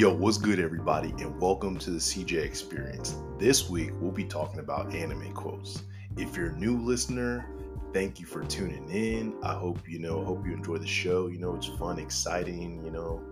[0.00, 3.18] Yo, what's good, everybody, and welcome to the CJ Experience.
[3.38, 5.82] This week, we'll be talking about anime quotes.
[6.16, 7.44] If you're a new listener,
[7.92, 9.34] thank you for tuning in.
[9.42, 11.26] I hope you know, hope you enjoy the show.
[11.26, 13.22] You know, it's fun, exciting, you know,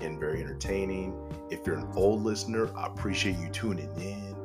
[0.00, 1.12] and very entertaining.
[1.50, 4.36] If you're an old listener, I appreciate you tuning in.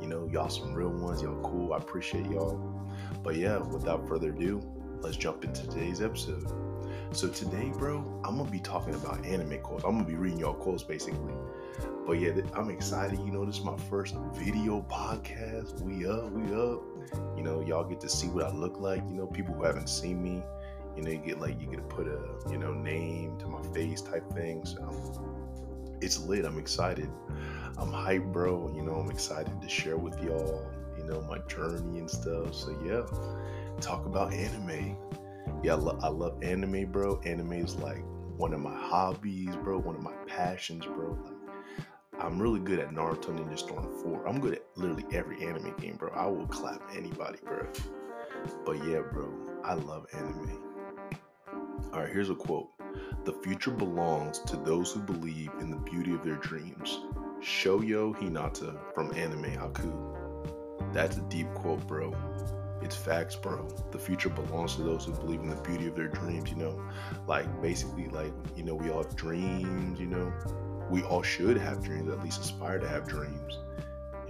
[0.00, 1.74] You know, y'all some real ones, y'all cool.
[1.74, 2.58] I appreciate y'all.
[3.22, 4.62] But yeah, without further ado,
[5.02, 6.50] let's jump into today's episode.
[7.12, 9.84] So today, bro, I'm gonna be talking about anime quotes.
[9.84, 11.34] I'm gonna be reading y'all quotes basically.
[12.06, 13.18] But yeah, I'm excited.
[13.18, 15.80] You know, this is my first video podcast.
[15.80, 16.82] We up, we up.
[17.36, 19.02] You know, y'all get to see what I look like.
[19.08, 20.42] You know, people who haven't seen me,
[20.96, 23.62] you know, you get like you get to put a you know name to my
[23.74, 24.64] face type thing.
[24.64, 25.42] So
[26.00, 26.44] it's lit.
[26.44, 27.10] I'm excited.
[27.78, 28.72] I'm hyped, bro.
[28.74, 30.70] You know, I'm excited to share with y'all.
[30.96, 32.54] You know, my journey and stuff.
[32.54, 33.02] So yeah,
[33.80, 34.96] talk about anime
[35.62, 37.20] yeah, I, lo- I love anime, bro.
[37.24, 38.02] Anime is like
[38.36, 39.78] one of my hobbies, bro.
[39.78, 41.18] One of my passions, bro.
[41.24, 41.86] Like,
[42.18, 44.26] I'm really good at Naruto Ninja Storm 4.
[44.26, 46.10] I'm good at literally every anime game, bro.
[46.14, 47.66] I will clap anybody, bro.
[48.64, 49.32] But yeah, bro,
[49.64, 50.58] I love anime.
[51.92, 52.70] All right, here's a quote
[53.24, 57.00] The future belongs to those who believe in the beauty of their dreams.
[57.40, 60.92] Shoyo Hinata from Anime Haikyuu.
[60.92, 62.14] That's a deep quote, bro.
[62.82, 63.66] It's facts, bro.
[63.90, 66.82] The future belongs to those who believe in the beauty of their dreams, you know?
[67.26, 70.32] Like, basically, like, you know, we all have dreams, you know?
[70.90, 73.58] We all should have dreams, at least aspire to have dreams.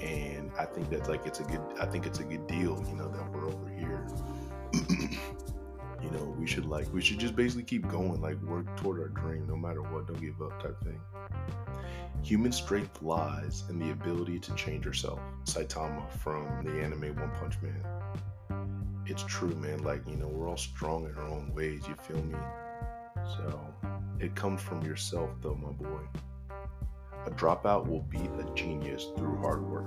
[0.01, 2.95] And I think that's like, it's a good, I think it's a good deal, you
[2.95, 4.07] know, that we're over here.
[6.03, 9.09] you know, we should like, we should just basically keep going, like, work toward our
[9.09, 11.01] dream no matter what, don't give up type thing.
[12.23, 15.21] Human strength lies in the ability to change yourself.
[15.45, 17.85] Saitama from the anime One Punch Man
[19.07, 19.83] it's true, man.
[19.83, 22.39] Like, you know, we're all strong in our own ways, you feel me?
[23.37, 23.61] So
[24.21, 26.03] it comes from yourself, though, my boy.
[27.27, 29.87] A dropout will be a genius through hard work.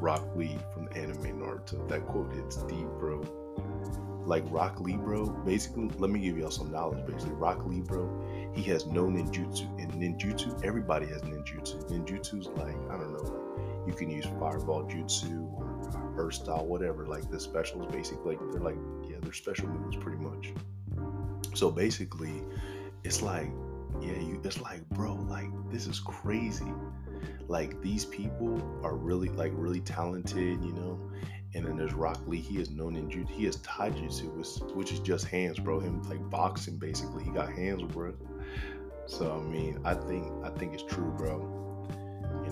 [0.00, 1.88] Rock Lee from the anime Naruto.
[1.88, 3.20] That quote hits deep, bro.
[4.26, 5.26] Like Rock Lee, bro.
[5.26, 7.06] Basically, let me give y'all some knowledge.
[7.06, 8.10] Basically, Rock Lee, bro.
[8.54, 9.62] He has no ninjutsu.
[9.80, 11.88] And ninjutsu, everybody has ninjutsu.
[11.90, 13.84] Ninjutsu's like I don't know.
[13.86, 15.48] You can use fireball jutsu
[16.16, 17.06] or style, whatever.
[17.06, 18.76] Like the specials, basically, they're like
[19.08, 20.52] yeah, they're special moves pretty much.
[21.54, 22.42] So basically,
[23.04, 23.50] it's like
[24.00, 24.40] yeah, you.
[24.44, 26.72] It's like bro, like this is crazy.
[27.46, 30.98] Like these people are really like really talented, you know.
[31.54, 32.40] And then there's Rock Lee.
[32.40, 33.24] He is known in jiu.
[33.30, 35.78] He has taijutsu, which, which is just hands, bro.
[35.78, 37.22] Him like boxing, basically.
[37.22, 38.12] He got hands, bro.
[39.06, 41.63] So I mean, I think I think it's true, bro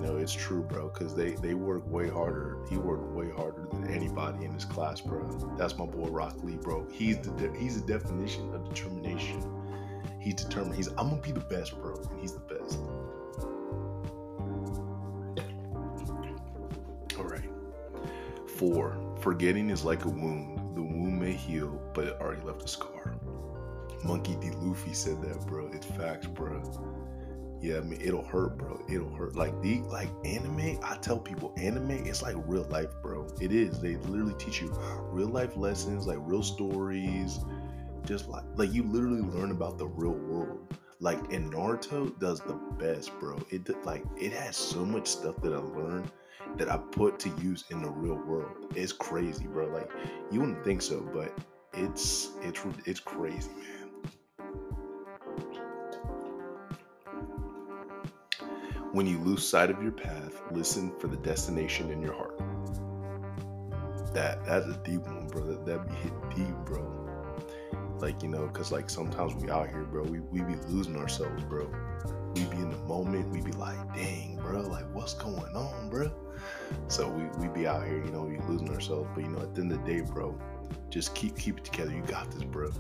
[0.03, 2.59] know, it's true, bro, because they, they work way harder.
[2.69, 5.27] He worked way harder than anybody in his class, bro.
[5.57, 6.87] That's my boy Rock Lee, bro.
[6.91, 9.43] He's the de- he's the definition of determination.
[10.21, 10.75] He's determined.
[10.75, 12.79] He's I'm gonna be the best, bro, and he's the best.
[17.19, 17.49] All right.
[18.47, 18.97] Four.
[19.21, 20.77] Forgetting is like a wound.
[20.77, 23.15] The wound may heal, but it already left a scar.
[24.05, 24.51] Monkey D.
[24.57, 25.71] Luffy said that, bro.
[25.73, 26.61] It's facts, bro.
[27.63, 28.85] Yeah, I mean it'll hurt, bro.
[28.89, 29.37] It'll hurt.
[29.37, 33.29] Like the like anime, I tell people anime, it's like real life, bro.
[33.41, 33.81] It is.
[33.81, 34.75] They literally teach you
[35.13, 37.39] real life lessons, like real stories.
[38.05, 40.77] Just like like you literally learn about the real world.
[40.99, 43.39] Like and Naruto does the best, bro.
[43.51, 46.11] It like it has so much stuff that I learned
[46.57, 48.73] that I put to use in the real world.
[48.75, 49.69] It's crazy, bro.
[49.69, 49.89] Like
[50.33, 51.33] you wouldn't think so, but
[51.75, 53.82] it's it's it's crazy, man.
[58.93, 62.39] When you lose sight of your path, listen for the destination in your heart.
[64.13, 65.47] That that's a deep one, bro.
[65.47, 66.87] That that be hit deep, bro.
[68.01, 70.03] Like you know, cause like sometimes we out here, bro.
[70.03, 71.71] We we be losing ourselves, bro.
[72.35, 73.31] We be in the moment.
[73.31, 74.61] We be like, dang, bro.
[74.61, 76.13] Like what's going on, bro?
[76.89, 79.09] So we we be out here, you know, we losing ourselves.
[79.15, 80.39] But you know, at the end of the day, bro,
[80.91, 81.93] just keep keep it together.
[81.93, 82.71] You got this, bro.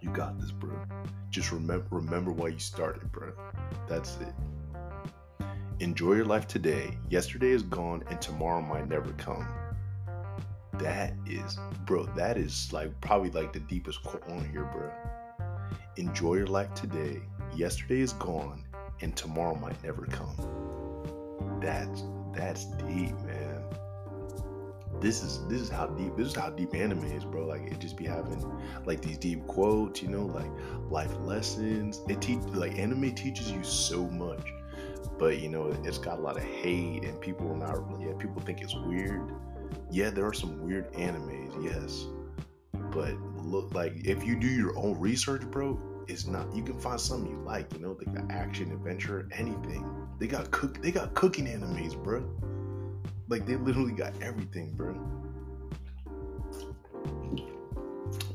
[0.00, 0.78] You got this, bro.
[1.30, 3.32] Just remember remember why you started, bro.
[3.88, 4.32] That's it.
[5.80, 6.96] Enjoy your life today.
[7.10, 9.46] Yesterday is gone and tomorrow might never come.
[10.78, 14.90] That is, bro, that is like probably like the deepest quote on here, bro.
[15.96, 17.20] Enjoy your life today.
[17.54, 18.64] Yesterday is gone
[19.02, 21.58] and tomorrow might never come.
[21.60, 23.62] That's that's deep, man.
[24.98, 27.46] This is this is how deep this is how deep anime is, bro.
[27.46, 28.50] Like it just be having
[28.86, 30.50] like these deep quotes, you know, like
[30.88, 32.00] life lessons.
[32.08, 34.40] It teach like anime teaches you so much
[35.18, 38.40] but you know it's got a lot of hate and people are not yeah people
[38.42, 39.32] think it's weird
[39.90, 42.06] yeah there are some weird animes yes
[42.90, 46.54] but look like if you do your own research bro it's not.
[46.54, 47.72] You can find something you like.
[47.72, 49.84] You know, they got action, adventure, anything.
[50.18, 50.80] They got cook.
[50.80, 52.24] They got cooking animes, bro.
[53.28, 54.94] Like they literally got everything, bro.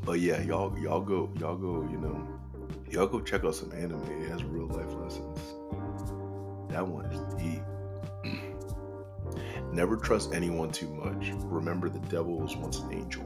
[0.04, 1.88] But yeah, y'all y'all go y'all go.
[1.90, 2.28] You know,
[2.90, 4.04] y'all go check out some anime.
[4.22, 5.31] It has real life lessons.
[6.72, 7.62] That one is deep.
[9.74, 11.32] Never trust anyone too much.
[11.44, 13.24] Remember, the devil was once an angel.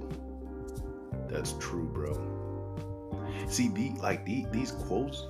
[1.27, 2.13] That's true, bro.
[3.47, 5.25] See, the like the, these quotes,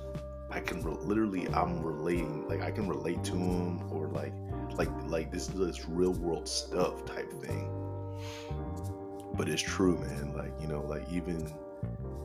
[0.50, 4.32] I can re- literally, I'm relating, like I can relate to them, or like,
[4.76, 7.70] like, like this is this real world stuff type thing.
[9.34, 10.34] But it's true, man.
[10.34, 11.52] Like you know, like even,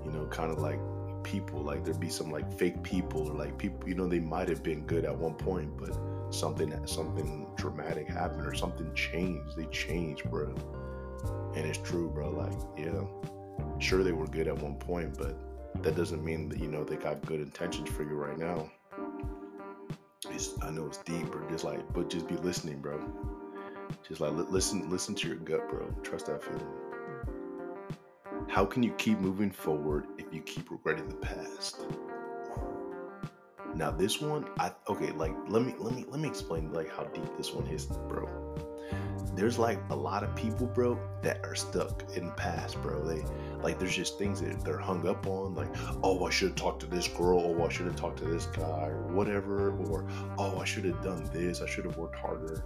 [0.05, 0.79] you know, kind of like
[1.23, 4.49] people, like there'd be some like fake people, or like people, you know, they might
[4.49, 5.97] have been good at one point, but
[6.31, 9.55] something something dramatic happened or something changed.
[9.55, 10.53] They changed, bro.
[11.55, 12.29] And it's true, bro.
[12.29, 13.03] Like, yeah,
[13.79, 15.37] sure they were good at one point, but
[15.83, 18.69] that doesn't mean that you know they got good intentions for you right now.
[20.29, 22.99] It's, I know it's deep, or just like, but just be listening, bro.
[24.07, 25.93] Just like listen, listen to your gut, bro.
[26.03, 26.67] Trust that feeling.
[28.47, 31.85] How can you keep moving forward if you keep regretting the past?
[33.75, 37.03] Now this one, I okay, like let me let me let me explain like how
[37.05, 38.27] deep this one is, bro.
[39.33, 43.01] There's like a lot of people, bro, that are stuck in the past, bro.
[43.05, 43.23] They
[43.61, 45.69] like there's just things that they're hung up on, like,
[46.03, 48.47] oh, I should have talked to this girl, oh, I should have talked to this
[48.47, 50.05] guy, or whatever, or
[50.37, 52.65] oh, I should have done this, I should have worked harder.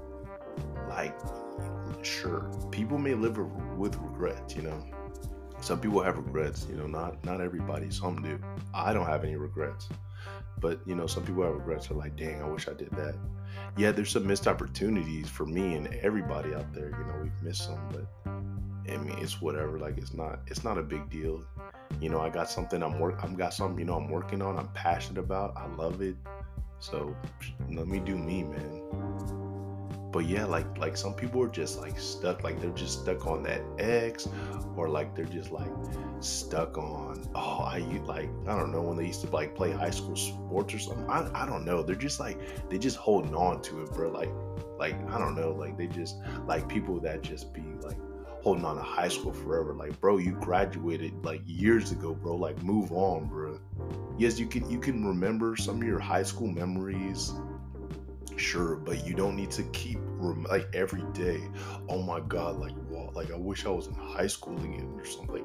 [0.89, 1.15] Like,
[2.01, 3.37] sure, people may live
[3.77, 4.83] with regret, you know.
[5.65, 8.39] Some people have regrets, you know, not not everybody, some do.
[8.71, 9.89] I don't have any regrets.
[10.59, 11.89] But you know, some people have regrets.
[11.89, 13.15] Are like, dang, I wish I did that.
[13.75, 16.91] Yeah, there's some missed opportunities for me and everybody out there.
[16.91, 18.31] You know, we've missed some, but
[18.87, 19.79] I mean, it's whatever.
[19.79, 21.43] Like, it's not, it's not a big deal.
[21.99, 24.59] You know, I got something I'm work, I've got something you know I'm working on.
[24.59, 25.57] I'm passionate about.
[25.57, 26.15] I love it.
[26.77, 27.15] So
[27.71, 29.54] let me do me, man
[30.15, 33.43] but yeah like like some people are just like stuck like they're just stuck on
[33.43, 34.29] that x
[34.77, 35.69] or like they're just like
[36.21, 39.89] stuck on oh i like i don't know when they used to like play high
[39.89, 42.39] school sports or something i, I don't know they're just like
[42.69, 44.29] they just holding on to it bro like
[44.79, 46.15] like i don't know like they just
[46.45, 47.97] like people that just be like
[48.41, 52.61] holding on to high school forever like bro you graduated like years ago bro like
[52.63, 53.59] move on bro.
[54.17, 57.33] Yes you can you can remember some of your high school memories
[58.37, 61.41] sure but you don't need to keep rem- like every day
[61.89, 65.05] oh my god like wow, like i wish i was in high school again or
[65.05, 65.43] something.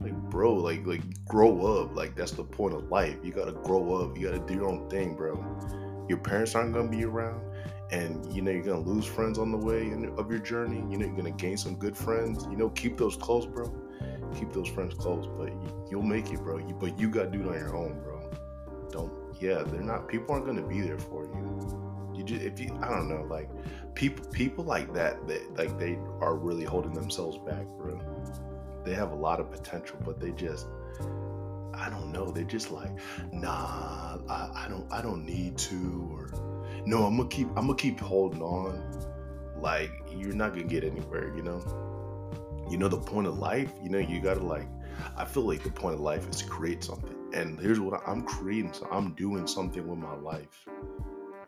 [0.00, 3.16] Like bro like like grow up like that's the point of life.
[3.22, 5.44] You gotta grow up you gotta do your own thing bro.
[6.08, 7.42] Your parents aren't gonna be around
[7.90, 11.04] and you know you're gonna lose friends on the way of your journey you know
[11.04, 13.72] you're gonna gain some good friends you know keep those close bro.
[14.34, 15.48] Keep those friends close but
[15.90, 16.58] you, will make it bro.
[16.58, 18.30] You, but you gotta do it on your own bro.
[18.90, 21.89] Don't yeah they're not people aren't gonna be there for you
[22.20, 23.48] you just if you I don't know like
[23.94, 27.98] people people like that that like they are really holding themselves back, bro.
[28.84, 30.66] They have a lot of potential, but they just
[31.74, 32.30] I don't know.
[32.30, 32.90] They're just like,
[33.32, 36.30] nah, I, I don't I don't need to or
[36.86, 38.82] no, I'm gonna keep I'm gonna keep holding on.
[39.58, 41.62] Like you're not gonna get anywhere, you know.
[42.70, 43.72] You know the point of life.
[43.82, 44.68] You know you gotta like.
[45.16, 48.22] I feel like the point of life is to create something, and here's what I'm
[48.22, 48.74] creating.
[48.74, 50.66] So I'm doing something with my life.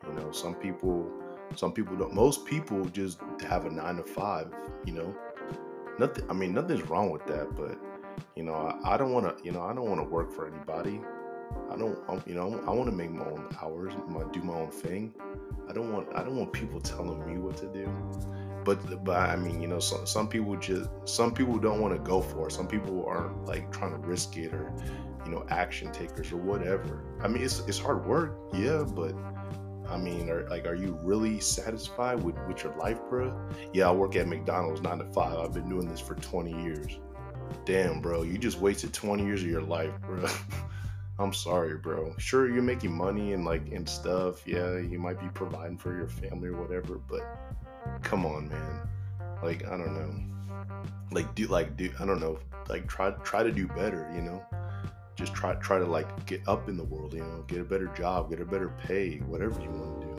[0.06, 1.10] You know, some people,
[1.56, 2.14] some people don't.
[2.14, 4.48] Most people just have a nine to five.
[4.84, 5.16] You know,
[5.98, 6.28] nothing.
[6.28, 7.78] I mean, nothing's wrong with that, but
[8.36, 9.44] you know, I, I don't want to.
[9.44, 11.00] You know, I don't want to work for anybody.
[11.70, 11.98] I don't.
[12.08, 13.92] Um, you know, I want to make my own hours.
[14.08, 15.14] My, do my own thing.
[15.68, 16.08] I don't want.
[16.14, 17.88] I don't want people telling me what to do.
[18.64, 22.00] But but I mean, you know, some some people just some people don't want to
[22.00, 22.52] go for it.
[22.52, 24.72] Some people aren't like trying to risk it or
[25.24, 27.02] you know action takers or whatever.
[27.22, 29.14] I mean, it's it's hard work, yeah, but
[29.92, 33.38] I mean, are like, are you really satisfied with, with your life, bro?
[33.74, 35.38] Yeah, I work at McDonald's nine to five.
[35.38, 36.98] I've been doing this for 20 years.
[37.66, 40.26] Damn, bro, you just wasted 20 years of your life, bro.
[41.18, 42.14] I'm sorry, bro.
[42.16, 44.48] Sure, you're making money and like and stuff.
[44.48, 47.20] Yeah, you might be providing for your family or whatever, but
[48.02, 48.88] come on, man.
[49.42, 50.64] Like, I don't know.
[51.10, 52.38] Like, do like do I don't know.
[52.70, 54.10] Like, try try to do better.
[54.14, 54.42] You know
[55.16, 57.88] just try try to like get up in the world, you know, get a better
[57.88, 60.12] job, get a better pay, whatever you want to do.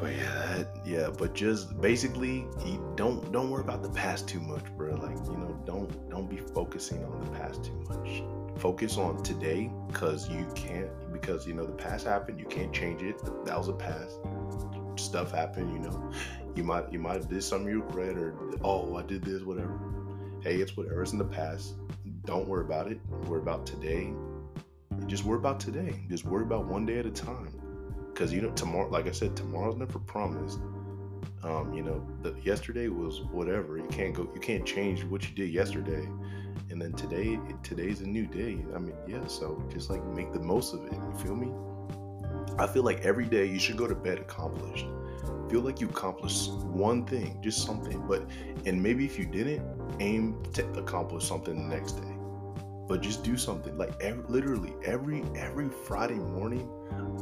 [0.00, 2.46] But yeah, that, yeah, but just basically,
[2.96, 4.94] don't don't worry about the past too much, bro.
[4.94, 8.22] Like you know, don't don't be focusing on the past too much.
[8.60, 13.02] Focus on today, cause you can't, because you know the past happened, you can't change
[13.02, 13.18] it.
[13.44, 14.18] That was a past.
[14.96, 16.12] Stuff happened, you know.
[16.54, 19.78] You might you might have did something you regret, or oh, I did this, whatever.
[20.42, 21.02] Hey, it's whatever.
[21.02, 21.74] It's in the past
[22.24, 22.98] don't worry about it.
[23.26, 24.12] Worry about today.
[25.06, 26.00] Just worry about today.
[26.08, 27.48] Just worry about one day at a time.
[28.12, 30.60] Because you know, tomorrow, like I said, tomorrow's never promised.
[31.42, 33.76] Um, you know, the, yesterday was whatever.
[33.76, 34.30] You can't go.
[34.34, 36.08] You can't change what you did yesterday.
[36.70, 38.64] And then today, today's a new day.
[38.74, 39.26] I mean, yeah.
[39.26, 40.92] So just like make the most of it.
[40.92, 41.52] You feel me?
[42.58, 44.86] I feel like every day you should go to bed accomplished.
[45.50, 48.02] Feel like you accomplished one thing, just something.
[48.08, 48.26] But
[48.64, 49.62] and maybe if you didn't,
[50.00, 52.13] aim to accomplish something the next day.
[52.86, 53.76] But just do something.
[53.78, 56.68] Like every, literally every every Friday morning,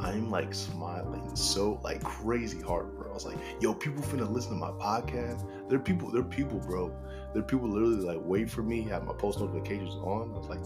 [0.01, 3.11] I'm like smiling so like crazy hard, bro.
[3.11, 5.47] I was like, yo, people finna listen to my podcast.
[5.69, 6.93] There are people, there are people, bro.
[7.33, 10.33] There are people literally like wait for me, have my post notifications on.
[10.33, 10.59] I was like,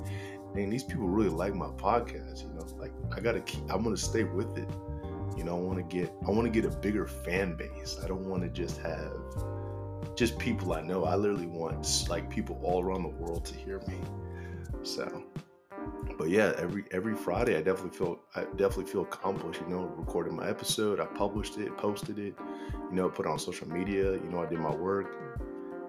[0.55, 2.65] dang, these people really like my podcast, you know.
[2.77, 4.69] Like I gotta keep I'm gonna stay with it.
[5.37, 7.97] You know, I wanna get I wanna get a bigger fan base.
[8.03, 9.13] I don't wanna just have
[10.15, 11.05] just people I know.
[11.05, 13.99] I literally want like people all around the world to hear me.
[14.83, 15.23] So
[16.17, 19.61] but yeah, every every Friday I definitely feel I definitely feel accomplished.
[19.61, 22.35] You know, recording my episode, I published it, posted it,
[22.89, 24.13] you know, put it on social media.
[24.13, 25.15] You know, I did my work,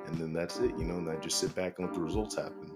[0.06, 0.76] and then that's it.
[0.78, 2.70] You know, and I just sit back and let the results happen.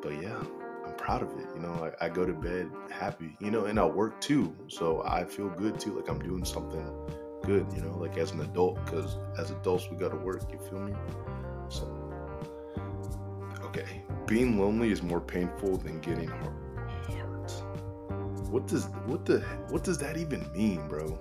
[0.00, 0.42] But yeah,
[0.86, 1.46] I'm proud of it.
[1.54, 3.36] You know, I, I go to bed happy.
[3.40, 5.94] You know, and I work too, so I feel good too.
[5.94, 6.90] Like I'm doing something
[7.44, 7.66] good.
[7.74, 10.50] You know, like as an adult, because as adults we got to work.
[10.50, 10.94] You feel me?
[13.76, 16.52] Okay being lonely is more painful than getting hurt.
[18.50, 19.40] What does what the
[19.70, 21.18] what does that even mean, bro?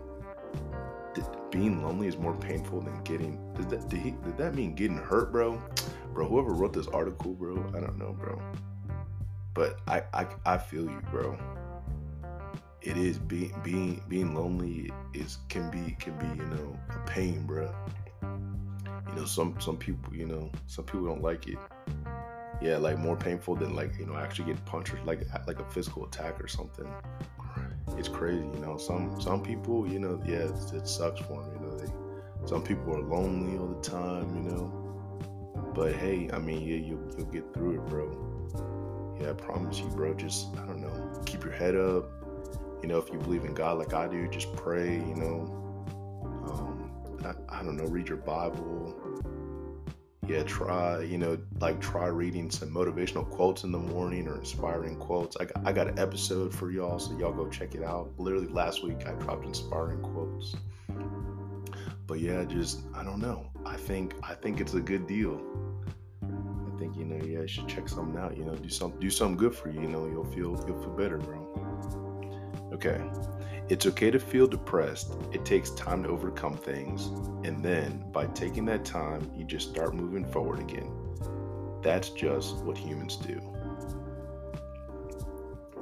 [1.14, 3.54] Did, being lonely is more painful than getting.
[3.54, 5.62] Did that did, he, did that mean getting hurt, bro?
[6.14, 8.42] Bro, whoever wrote this article, bro, I don't know, bro.
[9.54, 11.38] But I I, I feel you, bro.
[12.82, 17.46] It is being being being lonely is can be can be you know a pain,
[17.46, 17.74] bro.
[18.22, 21.58] You know some some people you know some people don't like it
[22.62, 25.66] yeah, like more painful than like you know actually get punched or like like a
[25.66, 26.88] physical attack or something.
[27.98, 28.78] It's crazy, you know.
[28.78, 31.52] Some some people, you know, yeah, it, it sucks for them.
[31.56, 34.82] You know, they some people are lonely all the time, you know.
[35.74, 39.16] But hey, I mean, yeah, you you'll get through it, bro.
[39.20, 40.14] Yeah, I promise you, bro.
[40.14, 42.10] Just I don't know, keep your head up.
[42.82, 44.94] You know, if you believe in God like I do, just pray.
[44.94, 45.84] You know,
[46.50, 46.92] um,
[47.26, 49.15] I, I don't know, read your Bible
[50.28, 54.98] yeah, try, you know, like try reading some motivational quotes in the morning or inspiring
[54.98, 55.38] quotes.
[55.38, 58.12] I got, I got an episode for y'all, so y'all go check it out.
[58.18, 60.56] Literally last week, I dropped inspiring quotes.
[62.08, 63.50] But yeah, just I don't know.
[63.66, 65.42] I think I think it's a good deal.
[66.24, 68.38] I think you know, yeah, you should check something out.
[68.38, 69.82] You know, do some do something good for you.
[69.82, 71.42] You know, you'll feel you'll feel better, bro.
[72.74, 73.02] Okay,
[73.68, 75.16] it's okay to feel depressed.
[75.32, 77.08] It takes time to overcome things.
[77.48, 80.92] And then, by taking that time, you just start moving forward again.
[81.82, 83.42] That's just what humans do.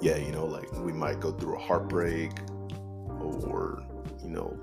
[0.02, 2.32] Yeah, you know, like we might go through a heartbreak
[3.22, 3.84] or,
[4.22, 4.58] you know,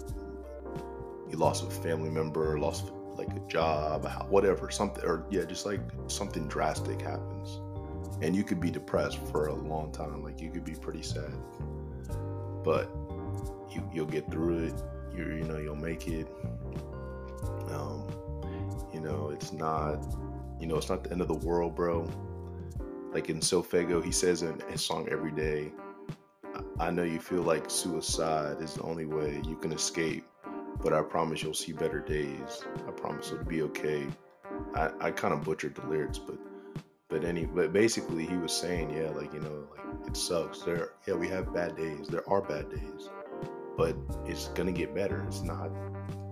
[1.31, 5.81] you lost a family member, lost like a job, whatever, something, or yeah, just like
[6.09, 7.61] something drastic happens.
[8.23, 10.23] And you could be depressed for a long time.
[10.23, 11.33] Like you could be pretty sad.
[12.63, 12.95] But
[13.73, 14.75] you you'll get through it.
[15.15, 16.29] You you know you'll make it.
[17.69, 18.07] Um,
[18.93, 20.05] you know it's not
[20.59, 22.09] you know it's not the end of the world, bro.
[23.13, 25.73] Like in SoFaygo, he says in his song every day.
[26.79, 30.25] I know you feel like suicide is the only way you can escape,
[30.83, 32.63] but I promise you'll see better days.
[32.87, 34.07] I promise it'll be okay.
[34.75, 36.39] I, I kind of butchered the lyrics, but
[37.11, 40.93] but any but basically he was saying yeah like you know like it sucks there
[41.07, 43.11] yeah we have bad days there are bad days
[43.77, 43.97] but
[44.27, 45.25] it's gonna get better.
[45.27, 45.71] It's not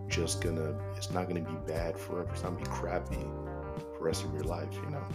[0.09, 0.79] just gonna.
[0.97, 2.29] It's not gonna be bad forever.
[2.33, 4.75] It's not gonna be crappy for the rest of your life.
[4.75, 5.07] You know,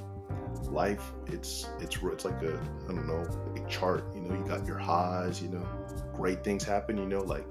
[0.70, 1.13] life.
[1.27, 4.06] It's it's it's like a I don't know like a chart.
[4.15, 5.42] You know, you got your highs.
[5.42, 5.68] You know,
[6.13, 6.98] great things happen.
[6.98, 7.46] You know, like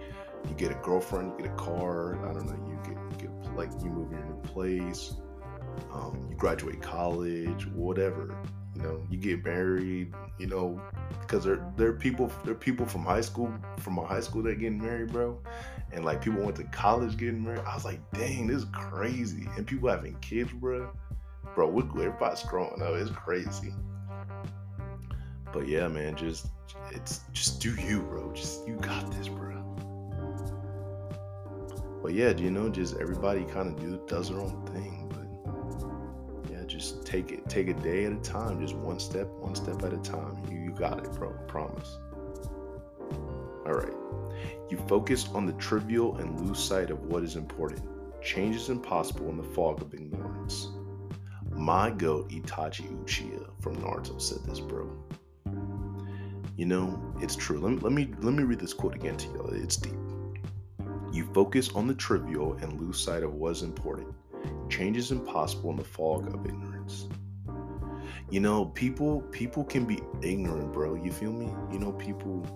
[0.48, 2.18] you get a girlfriend, you get a car.
[2.28, 2.68] I don't know.
[2.68, 5.14] You get you get like you move in your new place.
[5.92, 8.36] Um, you graduate college, whatever.
[8.74, 10.12] You know, you get married.
[10.38, 10.80] You know,
[11.20, 14.58] because there are people there are people from high school from my high school that
[14.58, 15.38] getting married, bro,
[15.92, 17.62] and like people went to college getting married.
[17.66, 20.90] I was like, dang, this is crazy, and people having kids, bro.
[21.54, 22.94] Bro, we, everybody's growing up.
[22.94, 23.74] It's crazy.
[25.52, 26.46] But yeah, man, just
[26.90, 28.32] it's just do you, bro.
[28.32, 29.52] Just you got this, bro.
[32.02, 35.01] But yeah, you know, just everybody kind of do does their own thing
[36.72, 39.92] just take it take a day at a time just one step one step at
[39.92, 41.98] a time you, you got it bro promise
[43.66, 43.94] all right
[44.70, 47.82] you focus on the trivial and lose sight of what is important
[48.22, 50.68] change is impossible in the fog of ignorance
[51.54, 54.90] My goat Itachi Uchiha from Naruto said this, bro.
[56.56, 57.60] You know, it's true.
[57.60, 59.50] Let me let me let me read this quote again to you.
[59.62, 59.94] It's deep.
[61.12, 64.08] You focus on the trivial and lose sight of what's important.
[64.68, 67.08] Change is impossible in the fog of ignorance.
[68.30, 70.94] You know, people people can be ignorant, bro.
[70.94, 71.52] You feel me?
[71.70, 72.46] You know, people,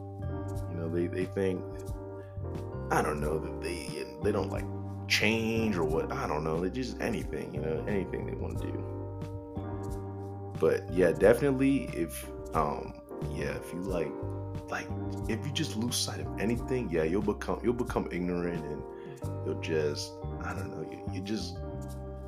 [0.71, 1.63] you know, they, they think
[2.91, 4.65] I don't know that they they don't like
[5.09, 6.61] change or what I don't know.
[6.61, 10.53] They just anything, you know, anything they want to do.
[10.59, 12.95] But yeah, definitely if um
[13.31, 14.11] yeah, if you like
[14.69, 14.89] like
[15.29, 18.83] if you just lose sight of anything, yeah, you'll become you'll become ignorant and
[19.45, 20.13] you'll just
[20.43, 21.59] I don't know, you, you just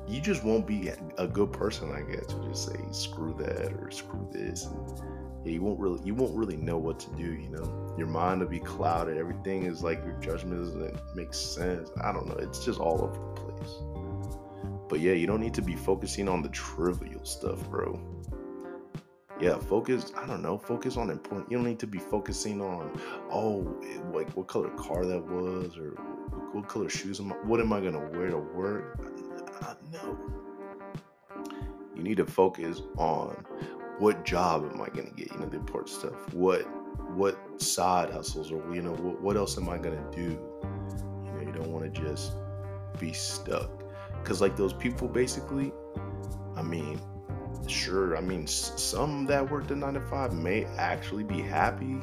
[0.09, 2.25] you just won't be a good person, I guess.
[2.27, 4.65] to just say screw that or screw this.
[4.65, 5.01] And,
[5.45, 7.33] yeah, you won't really you won't really know what to do.
[7.33, 9.17] You know, your mind will be clouded.
[9.17, 11.91] Everything is like your judgment doesn't make sense.
[12.01, 12.35] I don't know.
[12.35, 13.73] It's just all over the place.
[14.89, 18.01] But yeah, you don't need to be focusing on the trivial stuff, bro.
[19.39, 20.11] Yeah, focus.
[20.17, 20.57] I don't know.
[20.57, 21.49] Focus on important.
[21.49, 22.99] You don't need to be focusing on,
[23.31, 23.79] oh,
[24.13, 25.91] like what color car that was, or
[26.51, 28.99] what color shoes am I, What am I gonna wear to work?
[29.91, 30.17] No.
[31.95, 33.45] You need to focus on
[33.99, 35.31] what job am I gonna get?
[35.31, 36.33] You know, the important stuff.
[36.33, 36.61] What
[37.15, 40.39] what side hustles or you know what, what else am I gonna do?
[41.25, 42.33] You know, you don't want to just
[42.99, 43.69] be stuck
[44.21, 45.71] because like those people basically.
[46.55, 46.99] I mean,
[47.67, 48.17] sure.
[48.17, 51.97] I mean, some that work the nine to five may actually be happy.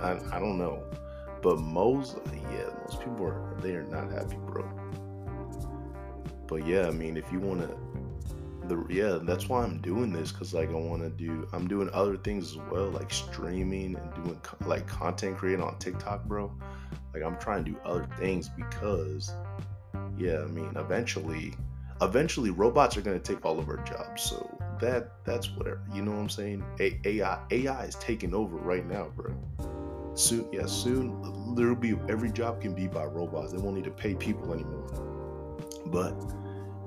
[0.00, 0.82] I, I don't know,
[1.42, 2.18] but most
[2.52, 4.68] yeah, most people are they are not happy, bro.
[6.50, 7.74] But yeah, I mean, if you want to
[8.70, 11.90] the yeah that's why i'm doing this because like i want to do i'm doing
[11.92, 16.50] other things as well like streaming and doing like content creating on tiktok bro.
[17.12, 19.32] Like i'm trying to do other things because
[20.16, 21.54] yeah i mean eventually
[22.00, 26.02] eventually robots are going to take all of our jobs so that that's whatever you
[26.02, 26.64] know what i'm saying?
[26.78, 29.34] A- ai ai is taking over right now bro.
[30.14, 33.90] Soon yeah soon there'll be every job can be by robots they won't need to
[33.90, 34.86] pay people anymore.
[35.86, 36.14] But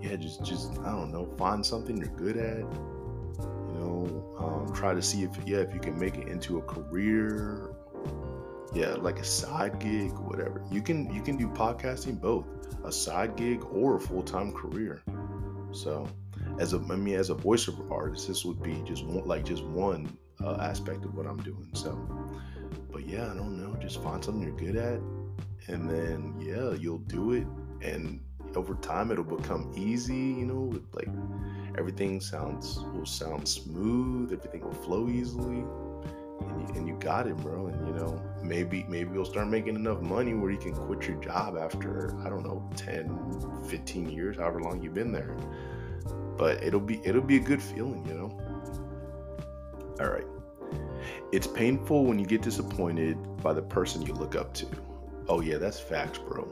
[0.04, 2.58] yeah, just just I don't know, find something you're good at.
[2.60, 6.62] You know, um, try to see if yeah if you can make it into a
[6.62, 7.74] career.
[8.74, 10.62] Yeah, like a side gig, whatever.
[10.70, 12.46] You can you can do podcasting both
[12.84, 15.02] a side gig or a full time career.
[15.72, 16.08] So,
[16.60, 19.64] as a I mean as a voiceover artist, this would be just one like just
[19.64, 21.70] one uh, aspect of what I'm doing.
[21.74, 21.92] So,
[22.92, 23.74] but yeah, I don't know.
[23.80, 25.00] Just find something you're good at,
[25.68, 27.48] and then yeah, you'll do it
[27.82, 28.20] and
[28.56, 31.10] over time it'll become easy you know like
[31.78, 35.64] everything sounds will sound smooth everything will flow easily.
[36.42, 39.76] And you, and you got it bro and you know maybe maybe you'll start making
[39.76, 44.38] enough money where you can quit your job after i don't know 10 15 years
[44.38, 45.36] however long you've been there.
[46.38, 48.38] But it'll be it'll be a good feeling you know?
[50.02, 50.26] All right
[51.32, 54.68] it's painful when you get disappointed by the person you look up to.
[55.28, 56.48] Oh yeah that's facts bro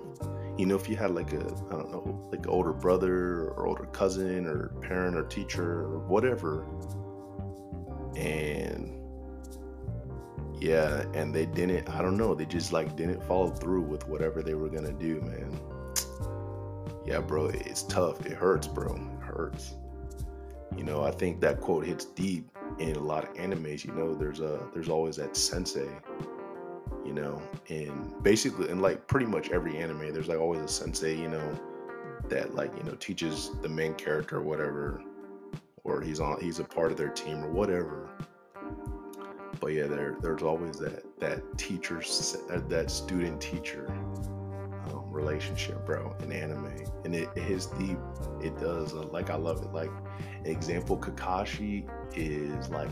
[0.62, 3.86] you know if you had like a i don't know like older brother or older
[3.86, 6.67] cousin or parent or teacher or whatever
[8.15, 8.95] and
[10.62, 14.43] yeah and they didn't i don't know they just like didn't follow through with whatever
[14.43, 15.60] they were gonna do man.
[17.08, 19.74] Yeah bro it's tough it hurts bro it hurts.
[20.78, 24.13] You know i think that quote hits deep in a lot of animes you know
[24.13, 25.89] there's a there's always that sensei
[27.05, 31.15] you know, and basically, and like pretty much every anime, there's like always a sensei,
[31.17, 31.59] you know,
[32.29, 35.03] that like you know teaches the main character or whatever,
[35.83, 38.09] or he's on he's a part of their team or whatever.
[39.59, 42.01] But yeah, there there's always that that teacher
[42.69, 46.73] that student teacher um, relationship, bro, in anime,
[47.05, 47.97] and it, it hits deep.
[48.41, 48.93] It does.
[48.93, 49.73] Uh, like I love it.
[49.73, 49.91] Like
[50.45, 52.89] example, Kakashi is like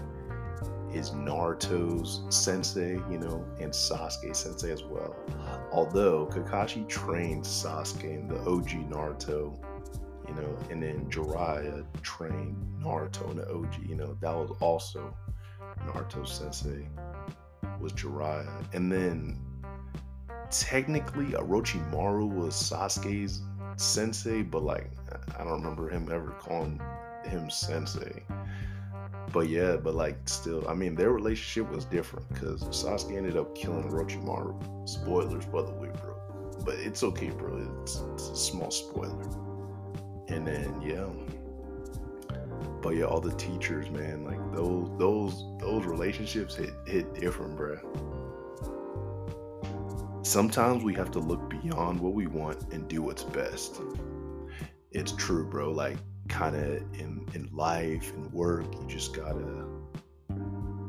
[0.94, 5.16] is Naruto's sensei, you know, and Sasuke sensei as well.
[5.72, 9.58] Although Kakashi trained Sasuke in the OG Naruto,
[10.28, 15.16] you know, and then Jiraiya trained Naruto in the OG, you know, that was also
[15.86, 16.88] Naruto's sensei
[17.80, 18.74] was Jiraiya.
[18.74, 19.40] And then
[20.50, 23.42] technically Orochimaru was Sasuke's
[23.78, 24.90] sensei, but like
[25.38, 26.82] I don't remember him ever calling
[27.26, 28.24] him sensei
[29.32, 33.56] but yeah, but like still, I mean, their relationship was different because Sasuke ended up
[33.56, 34.88] killing Orochimaru.
[34.88, 36.16] Spoilers, by the way, bro.
[36.66, 37.82] But it's okay, bro.
[37.82, 39.24] It's, it's a small spoiler.
[40.28, 41.08] And then yeah,
[42.82, 47.78] but yeah, all the teachers, man, like those those those relationships hit hit different, bro.
[50.24, 53.82] Sometimes we have to look beyond what we want and do what's best.
[54.92, 55.72] It's true, bro.
[55.72, 55.98] Like
[56.30, 59.66] kind of in in life and work, you just gotta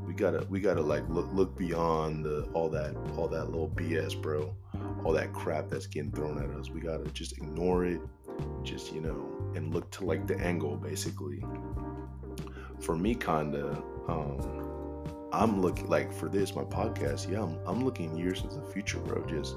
[0.06, 4.20] we gotta we gotta like look look beyond the all that all that little BS,
[4.20, 4.54] bro.
[5.04, 6.68] All that crap that's getting thrown at us.
[6.68, 8.00] We gotta just ignore it,
[8.62, 11.42] just you know, and look to like the angle basically.
[12.80, 17.30] For me, kinda, um, I'm looking like for this my podcast.
[17.30, 19.24] Yeah, I'm I'm looking years into the future, bro.
[19.26, 19.54] Just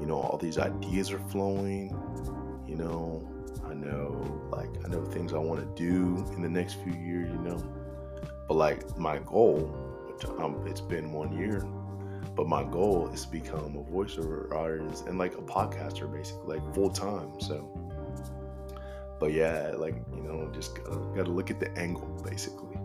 [0.00, 1.96] you know, all these ideas are flowing.
[2.66, 3.28] You know,
[3.64, 4.43] I know
[4.84, 7.30] I know things I want to do in the next few years.
[7.30, 7.62] You know,
[8.48, 9.74] but like my goal,
[10.38, 11.60] um, it's been one year,
[12.34, 16.74] but my goal is to become a voiceover artist and like a podcaster, basically, like
[16.74, 17.40] full time.
[17.40, 17.68] So,
[19.20, 22.76] but yeah, like you know, just gotta, gotta look at the angle, basically.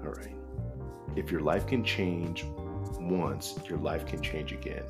[0.00, 0.34] All right.
[1.16, 2.44] If your life can change
[3.00, 4.84] once, your life can change again.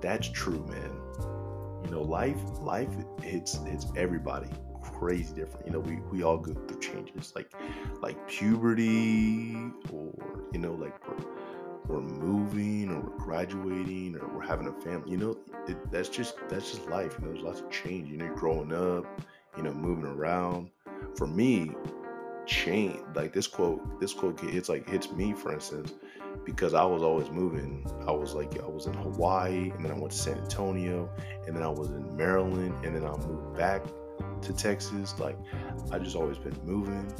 [0.00, 1.35] That's true, man.
[1.86, 2.90] You know, life life
[3.22, 4.48] hits hits everybody
[4.82, 5.66] crazy different.
[5.66, 7.52] You know, we, we all go through changes like
[8.02, 9.54] like puberty
[9.92, 10.12] or
[10.52, 11.24] you know, like we're,
[11.86, 15.12] we're moving or we're graduating or we're having a family.
[15.12, 17.14] You know, it, that's just that's just life.
[17.18, 18.10] You know, there's lots of change.
[18.10, 19.06] You know, growing up,
[19.56, 20.70] you know, moving around.
[21.14, 21.72] For me,
[22.46, 25.92] change like this quote this quote it's like hits me for instance
[26.44, 27.84] because i was always moving.
[28.06, 31.08] I was like i was in hawaii and then i went to san antonio
[31.46, 33.82] and then i was in maryland and then i moved back
[34.42, 35.18] to texas.
[35.18, 35.38] Like
[35.90, 37.12] i just always been moving.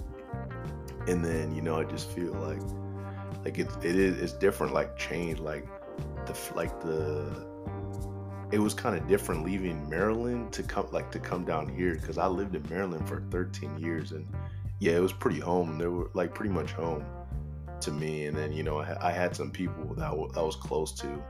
[1.08, 2.60] And then you know i just feel like
[3.44, 5.66] like it, it is it's different like change like
[6.26, 7.46] the like the
[8.52, 12.18] it was kind of different leaving maryland to come like to come down here because
[12.18, 14.26] i lived in maryland for 13 years and
[14.78, 15.78] yeah, it was pretty home.
[15.78, 17.04] They were like pretty much home
[17.80, 18.26] to me.
[18.26, 21.22] And then you know, I, I had some people that w- I was close to,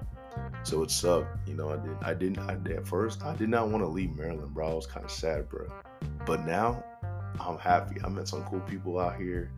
[0.63, 1.49] so it sucked.
[1.49, 2.39] You know, I didn't I didn't.
[2.39, 3.23] I at first.
[3.23, 4.71] I did not want to leave Maryland, bro.
[4.71, 5.67] I was kind of sad, bro.
[6.25, 6.85] But now,
[7.41, 8.01] I'm happy.
[8.05, 9.51] I met some cool people out here.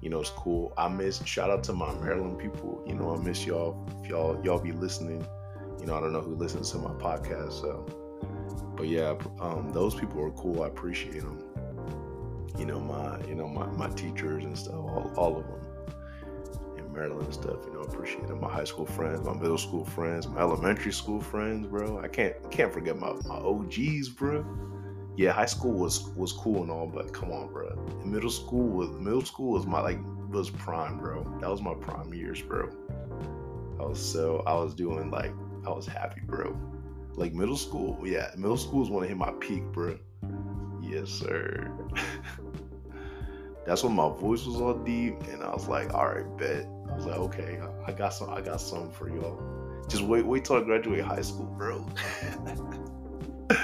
[0.00, 0.72] You know, it's cool.
[0.76, 1.24] I miss.
[1.24, 2.82] Shout out to my Maryland people.
[2.86, 3.86] You know, I miss y'all.
[4.02, 5.26] If y'all y'all be listening.
[5.80, 7.86] You know, I don't know who listens to my podcast, so.
[8.76, 10.62] But yeah, um, those people are cool.
[10.62, 11.42] I appreciate them
[12.58, 15.61] you know my you know my, my teachers and stuff all, all of them
[16.92, 20.26] maryland and stuff you know appreciate them my high school friends my middle school friends
[20.28, 21.98] my elementary school friends bro.
[21.98, 24.44] I can't can't forget my, my og's bro.
[25.16, 27.74] Yeah high school was was cool and all but come on bro.
[28.04, 29.98] Middle school was middle school was my like
[30.30, 31.24] was prime bro.
[31.40, 32.70] That was my prime years bro.
[33.80, 35.32] I was so i was doing like
[35.66, 36.56] i was happy bro.
[37.14, 39.98] Like middle school yeah middle school is when i hit my peak bro.
[40.80, 41.70] Yes, sir.
[43.64, 46.96] That's when my voice was all deep, and I was like, "All right, bet." I
[46.96, 48.30] was like, "Okay, I got some.
[48.30, 49.40] I got some for y'all.
[49.88, 51.86] Just wait, wait till I graduate high school, bro."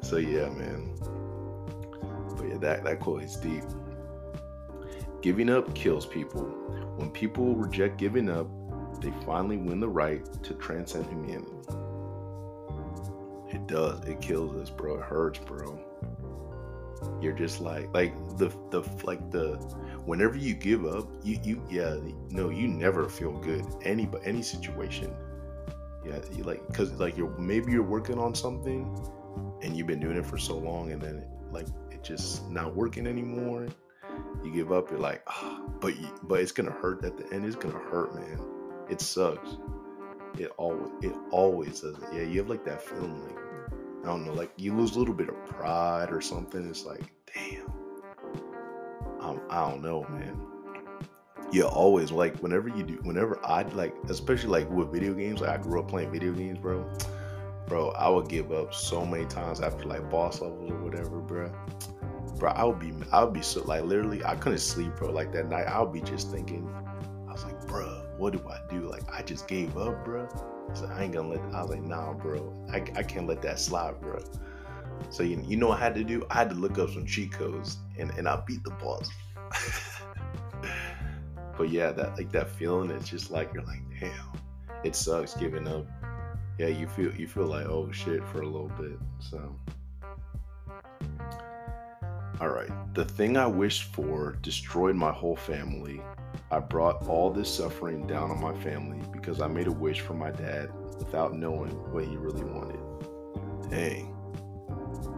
[0.00, 0.94] so yeah, man.
[2.36, 3.64] But yeah, that that quote is deep.
[5.22, 6.44] Giving up kills people.
[6.96, 8.46] When people reject giving up,
[9.00, 11.50] they finally win the right to transcend humanity.
[13.48, 14.04] It does.
[14.06, 14.98] It kills us, bro.
[14.98, 15.80] It hurts, bro
[17.22, 19.56] you're just like like the the like the
[20.04, 21.96] whenever you give up you you yeah
[22.30, 23.64] no you never feel good.
[23.82, 25.14] Any but any situation.
[26.04, 28.98] Yeah you like because like you're maybe you're working on something
[29.62, 32.74] and you've been doing it for so long and then it, like it just not
[32.74, 33.68] working anymore.
[34.44, 37.46] You give up you're like oh, but you, but it's gonna hurt at the end.
[37.46, 38.40] It's gonna hurt man.
[38.90, 39.56] It sucks.
[40.38, 43.51] It always it always does yeah you have like that feeling like
[44.02, 46.68] I don't know, like you lose a little bit of pride or something.
[46.68, 47.72] It's like, damn.
[49.20, 50.36] Um, I don't know, man.
[51.52, 55.40] Yeah, always like whenever you do, whenever I like, especially like with video games.
[55.40, 56.84] Like I grew up playing video games, bro.
[57.68, 61.52] Bro, I would give up so many times after like boss levels or whatever, bro.
[62.38, 65.10] Bro, I would be, I would be so like literally, I couldn't sleep, bro.
[65.10, 66.68] Like that night, I would be just thinking,
[68.22, 68.88] what do I do?
[68.88, 70.28] Like I just gave up, bro.
[70.74, 71.40] So I ain't gonna let.
[71.52, 72.54] I was like, nah, bro.
[72.72, 74.20] I, I can't let that slide, bro.
[75.10, 76.24] So you, you know I had to do?
[76.30, 79.10] I had to look up some cheat codes and, and I beat the boss.
[81.58, 84.12] but yeah, that like that feeling, it's just like you're like, damn,
[84.84, 85.84] it sucks giving up.
[86.60, 89.00] Yeah, you feel you feel like oh shit for a little bit.
[89.18, 89.52] So
[92.40, 96.00] all right, the thing I wished for destroyed my whole family
[96.52, 100.12] I brought all this suffering down on my family because I made a wish for
[100.12, 102.78] my dad without knowing what he really wanted.
[103.70, 104.14] Dang.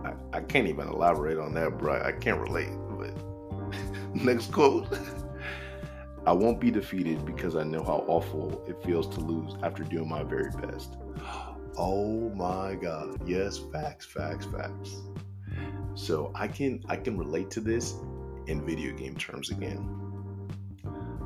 [0.05, 2.01] I, I can't even elaborate on that, bro.
[2.01, 2.71] I can't relate.
[2.89, 3.17] But
[4.15, 4.97] next quote.
[6.27, 10.09] I won't be defeated because I know how awful it feels to lose after doing
[10.09, 10.97] my very best.
[11.77, 13.29] Oh my God.
[13.29, 15.03] Yes, facts, facts, facts.
[15.97, 17.95] So I can I can relate to this
[18.47, 20.14] in video game terms again.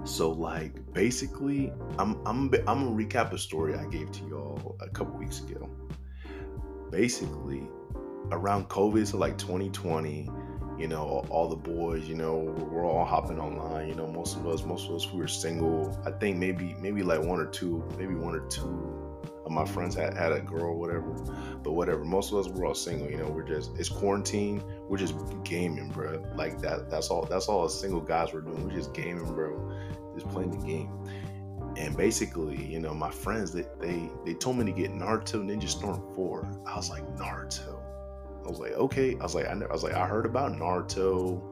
[0.08, 4.88] So like basically, I'm I'm I'm gonna recap a story I gave to y'all a
[4.88, 5.68] couple weeks ago.
[6.90, 7.68] Basically,
[8.32, 10.30] around COVID, so like 2020,
[10.78, 12.38] you know, all the boys, you know,
[12.72, 13.86] we're all hopping online.
[13.86, 15.94] You know, most of us, most of us, we were single.
[16.06, 19.08] I think maybe maybe like one or two, maybe one or two
[19.44, 21.12] of my friends had, had a girl or whatever.
[21.62, 22.04] But whatever.
[22.04, 25.90] Most of us were all single, you know, we're just it's quarantine, we're just gaming,
[25.90, 26.24] bro.
[26.34, 28.66] Like that that's all that's all single guys were doing.
[28.66, 29.70] We're just gaming, bro.
[30.18, 30.90] Just playing the game.
[31.76, 35.68] And basically, you know, my friends they they, they told me to get Naruto Ninja
[35.68, 36.62] Storm 4.
[36.66, 37.80] I was like, Naruto.
[38.44, 39.16] I was like, okay.
[39.20, 41.42] I was like, I, never, I was like, I heard about Naruto.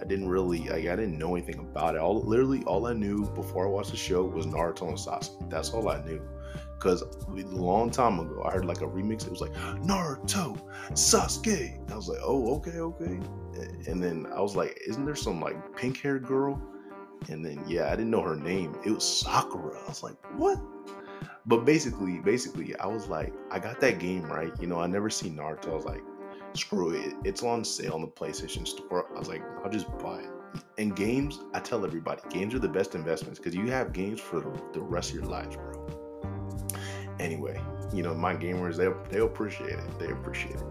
[0.00, 2.00] I didn't really, like, I didn't know anything about it.
[2.00, 5.50] All literally, all I knew before I watched the show was Naruto and Sasuke.
[5.50, 6.22] That's all I knew.
[6.78, 9.24] Because a long time ago, I heard like a remix.
[9.24, 10.60] It was like Naruto,
[10.92, 11.90] Sasuke.
[11.90, 13.18] I was like, oh, okay, okay.
[13.88, 16.60] And then I was like, isn't there some like pink haired girl?
[17.28, 18.76] And then yeah, I didn't know her name.
[18.84, 19.78] It was Sakura.
[19.78, 20.58] I was like, what?
[21.46, 24.52] But basically, basically, I was like, I got that game right.
[24.60, 25.70] You know, I never seen Naruto.
[25.70, 26.02] I was like,
[26.54, 27.14] screw it.
[27.24, 29.06] It's on sale on the PlayStation Store.
[29.14, 30.30] I was like, I'll just buy it.
[30.78, 34.40] And games, I tell everybody, games are the best investments because you have games for
[34.72, 35.86] the rest of your lives, bro
[37.18, 37.60] anyway,
[37.92, 39.98] you know, my gamers, they they appreciate it.
[39.98, 40.64] They appreciate it.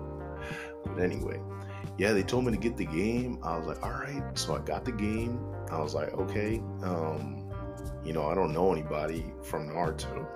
[0.86, 1.40] But anyway,
[1.98, 3.40] yeah, they told me to get the game.
[3.44, 4.24] I was like, all right.
[4.38, 5.40] So I got the game.
[5.72, 6.62] I was like, okay.
[6.84, 7.50] Um,
[8.04, 10.28] you know, I don't know anybody from Naruto.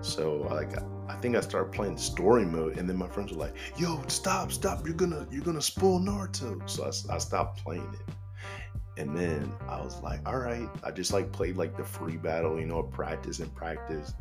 [0.00, 0.70] So like
[1.08, 4.52] I think I started playing story mode, and then my friends were like, "Yo, stop,
[4.52, 4.86] stop!
[4.86, 8.14] You're gonna you're gonna spoil Naruto." So I, I stopped playing it,
[9.00, 12.58] and then I was like, "All right." I just like played like the free battle,
[12.58, 14.14] you know, practice and practice.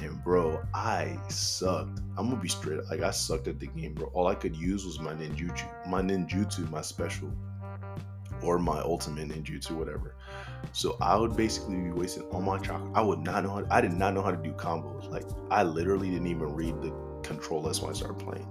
[0.00, 2.00] And bro, I sucked.
[2.16, 2.84] I'm gonna be straight.
[2.90, 4.06] Like I sucked at the game, bro.
[4.14, 7.32] All I could use was my ninjutsu, my ninjutsu, my special,
[8.42, 10.14] or my ultimate ninjutsu, whatever.
[10.72, 12.90] So I would basically be wasting all my chakra.
[12.94, 13.50] I would not know.
[13.50, 15.10] How, I did not know how to do combos.
[15.10, 16.92] Like I literally didn't even read the
[17.22, 18.48] control list when I started playing.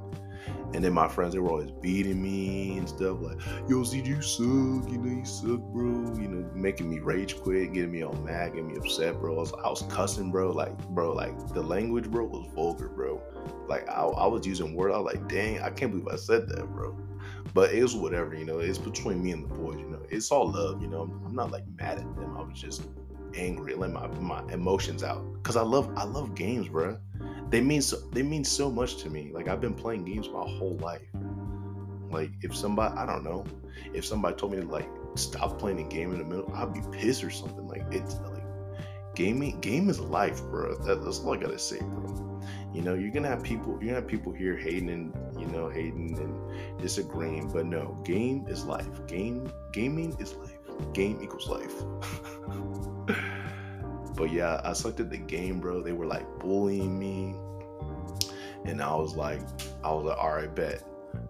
[0.74, 4.22] And then my friends, they were always beating me and stuff like, yo, CJ, you
[4.22, 6.14] suck, you know, you suck, bro.
[6.20, 9.36] You know, making me rage quit, getting me all mad, getting me upset, bro.
[9.36, 10.52] I was, I was cussing, bro.
[10.52, 13.22] Like, bro, like the language, bro, was vulgar, bro.
[13.68, 14.94] Like, I, I was using words.
[14.94, 16.98] I was like, dang, I can't believe I said that, bro.
[17.54, 20.02] But it was whatever, you know, it's between me and the boys, you know.
[20.10, 21.04] It's all love, you know.
[21.04, 22.36] I'm, I'm not like mad at them.
[22.38, 22.84] I was just
[23.36, 25.24] angry, let my, my emotions out.
[25.44, 26.98] Cause I love, I love games, bro
[27.50, 29.32] they mean so they mean so much to me.
[29.34, 31.08] Like I've been playing games my whole life.
[32.10, 33.46] Like if somebody I don't know,
[33.94, 36.82] if somebody told me to like stop playing a game in the middle, I'd be
[36.92, 37.68] pissed or something.
[37.68, 38.44] Like it's like
[39.16, 40.78] gaming game is life, bro.
[40.80, 42.42] That, that's all I gotta say, bro.
[42.74, 45.70] You know, you're gonna have people you're gonna have people here hating and you know,
[45.70, 49.08] hating and disagreeing, but no, game is life.
[49.08, 50.60] Game gaming is life.
[50.94, 51.74] Game equals life.
[54.18, 55.82] But yeah, I sucked at the game, bro.
[55.82, 57.36] They were like bullying me.
[58.66, 59.42] And I was like,
[59.84, 60.84] I was like, all right, bet.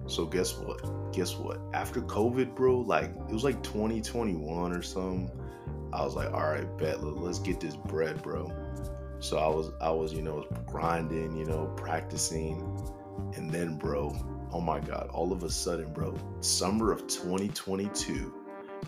[0.08, 1.12] So guess what?
[1.12, 1.60] Guess what?
[1.74, 5.30] After COVID, bro, like it was like 2021 or something.
[5.92, 7.04] I was like, all right, bet.
[7.04, 8.50] Let's get this bread, bro.
[9.20, 12.62] So I was, I was, you know, grinding, you know, practicing,
[13.36, 14.16] and then, bro,
[14.52, 18.34] oh my God, all of a sudden, bro, summer of 2022,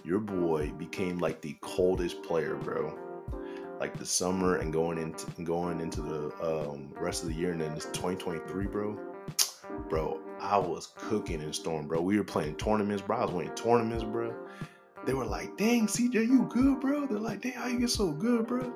[0.06, 3.09] your boy became like the coldest player, bro
[3.80, 7.62] like the summer and going into going into the um, rest of the year and
[7.62, 9.00] then it's 2023 bro.
[9.88, 12.02] Bro i was cooking in storm bro.
[12.02, 13.18] We were playing tournaments bro.
[13.18, 14.34] I was winning tournaments bro.
[15.06, 17.06] They were like dang cj you good bro?
[17.06, 18.74] They're like dang how you get so good bro?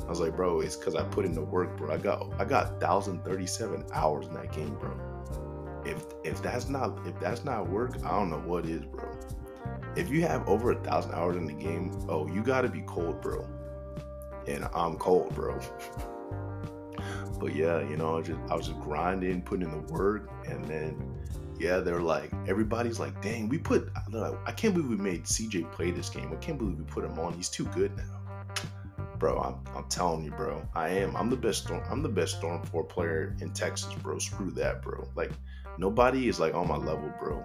[0.00, 1.92] I was like bro it's because i put in the work bro.
[1.92, 4.96] I got i got 1037 hours in that game bro.
[5.84, 9.04] If if that's not if that's not work i don't know what is bro.
[9.96, 13.20] If you have over a thousand hours in the game oh you gotta be cold
[13.20, 13.46] bro
[14.48, 15.58] and I'm cold, bro.
[17.38, 20.30] but yeah, you know, I was just I was just grinding, putting in the work,
[20.46, 21.14] and then
[21.58, 23.90] yeah, they're like everybody's like, dang, we put
[24.46, 26.32] I can't believe we made CJ play this game.
[26.32, 27.34] I can't believe we put him on.
[27.34, 28.04] He's too good now.
[29.18, 30.62] Bro, I'm, I'm telling you, bro.
[30.74, 31.16] I am.
[31.16, 31.82] I'm the best storm.
[31.90, 34.20] I'm the best Storm 4 player in Texas, bro.
[34.20, 35.08] Screw that, bro.
[35.16, 35.32] Like
[35.76, 37.44] nobody is like on my level, bro.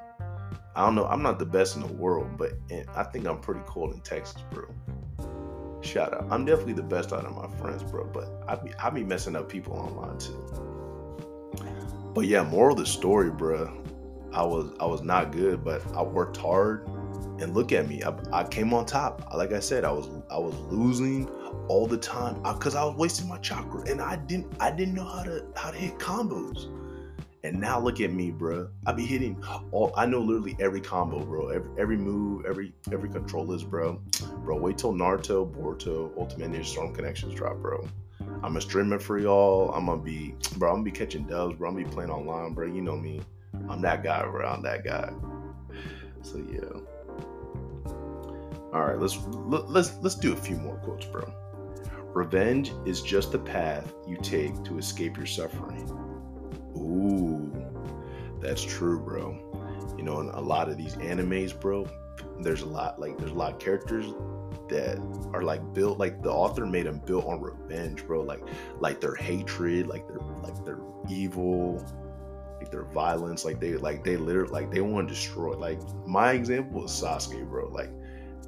[0.75, 1.05] I don't know.
[1.05, 2.53] I'm not the best in the world, but
[2.95, 4.67] I think I'm pretty cool in Texas, bro
[5.83, 6.27] shout out.
[6.29, 8.05] I'm definitely the best out of my friends, bro.
[8.05, 10.39] But I be I be messing up people online too.
[12.13, 13.71] But yeah, moral of the story, bro.
[14.33, 16.87] I was I was not good, but I worked hard.
[17.39, 19.27] And look at me, I, I came on top.
[19.33, 21.27] Like I said, I was I was losing
[21.67, 24.93] all the time because I, I was wasting my chakra, and I didn't I didn't
[24.93, 26.69] know how to how to hit combos.
[27.45, 28.69] And now look at me, bro.
[28.85, 29.91] I be hitting all.
[29.97, 31.49] I know literally every combo, bro.
[31.49, 34.01] Every every move, every every control is, bro.
[34.37, 37.85] Bro, wait till Naruto, Boruto, Ultimate Ninja Storm connections drop, bro.
[38.43, 39.71] I'm a streamer for y'all.
[39.73, 40.69] I'm gonna be, bro.
[40.69, 41.67] I'm gonna be catching dubs, bro.
[41.67, 42.65] I'm gonna be playing online, bro.
[42.67, 43.19] You know me.
[43.67, 44.47] I'm that guy, bro.
[44.47, 45.11] I'm that guy.
[46.21, 46.79] So yeah.
[48.73, 51.29] All right, let's let's let's do a few more quotes, bro.
[52.13, 56.12] Revenge is just the path you take to escape your suffering.
[56.83, 57.51] Ooh,
[58.41, 59.39] that's true, bro.
[59.97, 61.87] You know, in a lot of these animes, bro,
[62.41, 64.05] there's a lot like there's a lot of characters
[64.69, 64.97] that
[65.33, 68.21] are like built like the author made them built on revenge, bro.
[68.21, 68.41] Like
[68.79, 71.85] like their hatred, like their like their evil,
[72.59, 75.57] like their violence, like they like they literally like they want to destroy.
[75.57, 77.69] Like my example is Sasuke, bro.
[77.69, 77.91] Like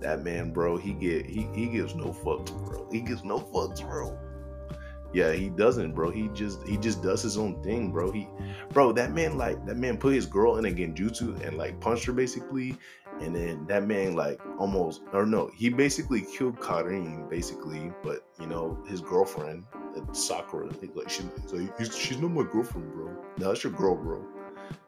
[0.01, 2.87] that man, bro, he get he he gives no fucks, bro.
[2.91, 4.17] He gives no fucks, bro.
[5.15, 6.11] Yeah, he doesn't, bro.
[6.11, 8.11] He just he just does his own thing, bro.
[8.11, 8.27] He
[8.73, 12.03] bro, that man like that man put his girl in a genjutsu and like punched
[12.07, 12.75] her basically.
[13.21, 18.47] And then that man like almost or no, he basically killed Karin basically, but you
[18.47, 19.63] know, his girlfriend,
[19.95, 21.65] uh, Sakura, like she, so
[21.97, 23.09] she's not my girlfriend, bro.
[23.37, 24.21] No, that's your girl, bro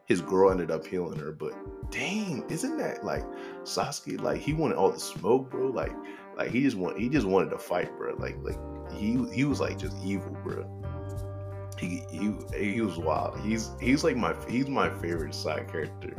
[0.07, 1.31] his girl ended up healing her.
[1.31, 1.53] But
[1.91, 3.23] dang, isn't that like
[3.63, 4.21] Sasuke?
[4.21, 5.67] Like he wanted all the smoke, bro.
[5.67, 5.93] Like
[6.38, 8.15] like he just want he just wanted to fight, bro.
[8.17, 8.58] Like like
[8.93, 10.65] he he was like just evil, bro.
[11.78, 13.39] He he he was wild.
[13.41, 16.15] He's he's like my he's my favorite side character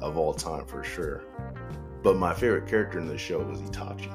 [0.00, 1.24] of all time for sure.
[2.02, 4.14] But my favorite character in the show was Itachi.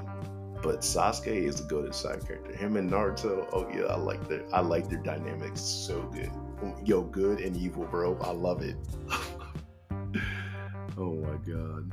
[0.61, 2.55] But Sasuke is a good side character.
[2.55, 6.31] Him and Naruto, oh yeah, I like their I like their dynamics so good
[6.83, 8.17] yo, good and evil, bro.
[8.21, 8.75] I love it.
[10.97, 11.91] oh my god.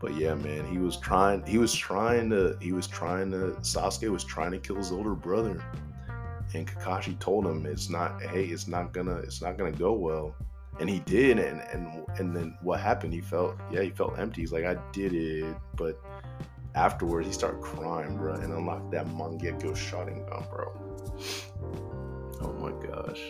[0.00, 1.44] But yeah, man, he was trying.
[1.44, 2.56] He was trying to.
[2.60, 3.56] He was trying to.
[3.60, 5.62] Sasuke was trying to kill his older brother,
[6.54, 8.22] and Kakashi told him, "It's not.
[8.22, 9.16] Hey, it's not gonna.
[9.16, 10.36] It's not gonna go well."
[10.78, 13.12] And he did, and and and then what happened?
[13.12, 13.56] He felt.
[13.72, 14.42] Yeah, he felt empty.
[14.42, 16.00] He's like, "I did it," but
[16.76, 20.72] afterwards he started crying, bro, and unlocked that Mangekyo Sharingan, bro.
[22.40, 23.20] Oh my gosh.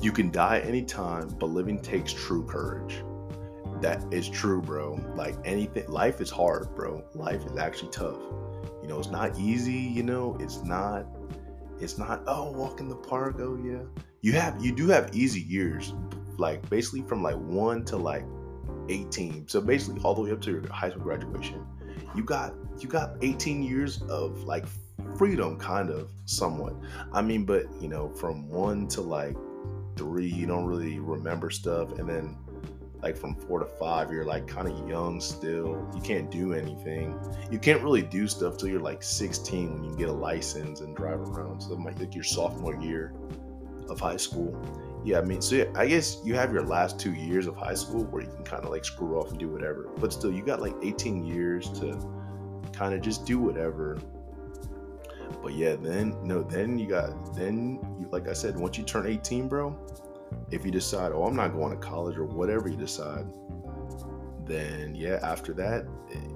[0.00, 3.04] You can die anytime, but living takes true courage.
[3.80, 5.00] That is true, bro.
[5.14, 7.04] Like anything, life is hard, bro.
[7.14, 8.18] Life is actually tough.
[8.82, 11.06] You know, it's not easy, you know, it's not,
[11.80, 13.82] it's not, oh, walk in the park, oh, yeah.
[14.20, 15.94] You have, you do have easy years,
[16.38, 18.24] like basically from like one to like
[18.88, 19.46] 18.
[19.46, 21.64] So basically all the way up to your high school graduation.
[22.16, 24.66] You got, you got 18 years of like
[25.16, 26.74] freedom, kind of, somewhat.
[27.12, 29.36] I mean, but you know, from one to like
[29.96, 32.36] three, you don't really remember stuff, and then
[33.02, 35.88] like from four to five, you're like kind of young still.
[35.94, 37.18] You can't do anything.
[37.50, 40.96] You can't really do stuff till you're like 16 when you get a license and
[40.96, 41.60] drive around.
[41.60, 43.14] So like, like your sophomore year
[43.88, 44.54] of high school.
[45.04, 47.74] Yeah, I mean, so yeah, I guess you have your last two years of high
[47.74, 49.88] school where you can kind of like screw off and do whatever.
[49.98, 51.98] But still, you got like 18 years to
[52.72, 53.98] kind of just do whatever
[55.42, 59.06] but yeah, then no, then you got then you like I said, once you turn
[59.06, 59.76] 18, bro,
[60.50, 63.26] if you decide, oh, I'm not going to college or whatever you decide,
[64.48, 65.86] then yeah, after that,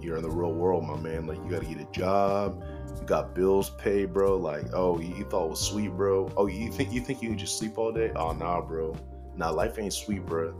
[0.01, 1.27] you're in the real world, my man.
[1.27, 2.63] Like you gotta get a job,
[3.01, 4.37] you got bills paid, bro.
[4.37, 6.31] Like, oh, you, thought it was sweet, bro.
[6.37, 8.13] Oh, you think you think you can just sleep all day?
[8.15, 8.95] Oh nah, bro.
[9.37, 10.55] Nah, life ain't sweet, bro.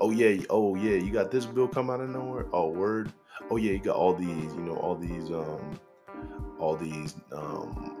[0.00, 2.46] Oh yeah, oh yeah, you got this bill come out of nowhere.
[2.52, 3.12] Oh word.
[3.50, 5.78] Oh yeah, you got all these, you know, all these um
[6.58, 7.99] all these um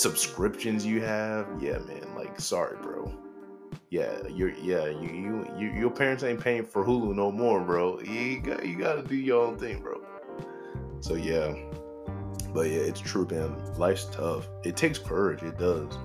[0.00, 1.46] subscriptions you have.
[1.60, 2.14] Yeah, man.
[2.16, 3.12] Like, sorry, bro.
[3.90, 8.00] Yeah, you're yeah you you, you your parents ain't paying for Hulu no more, bro.
[8.00, 10.00] You got you got to do your own thing, bro.
[11.00, 11.54] So yeah,
[12.54, 13.56] but yeah, it's true, man.
[13.76, 14.48] Life's tough.
[14.64, 15.42] It takes courage.
[15.42, 15.98] It does.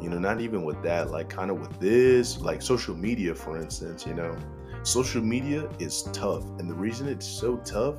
[0.00, 1.12] You know, not even with that.
[1.12, 4.04] Like, kind of with this, like social media, for instance.
[4.04, 4.36] You know,
[4.82, 7.96] social media is tough, and the reason it's so tough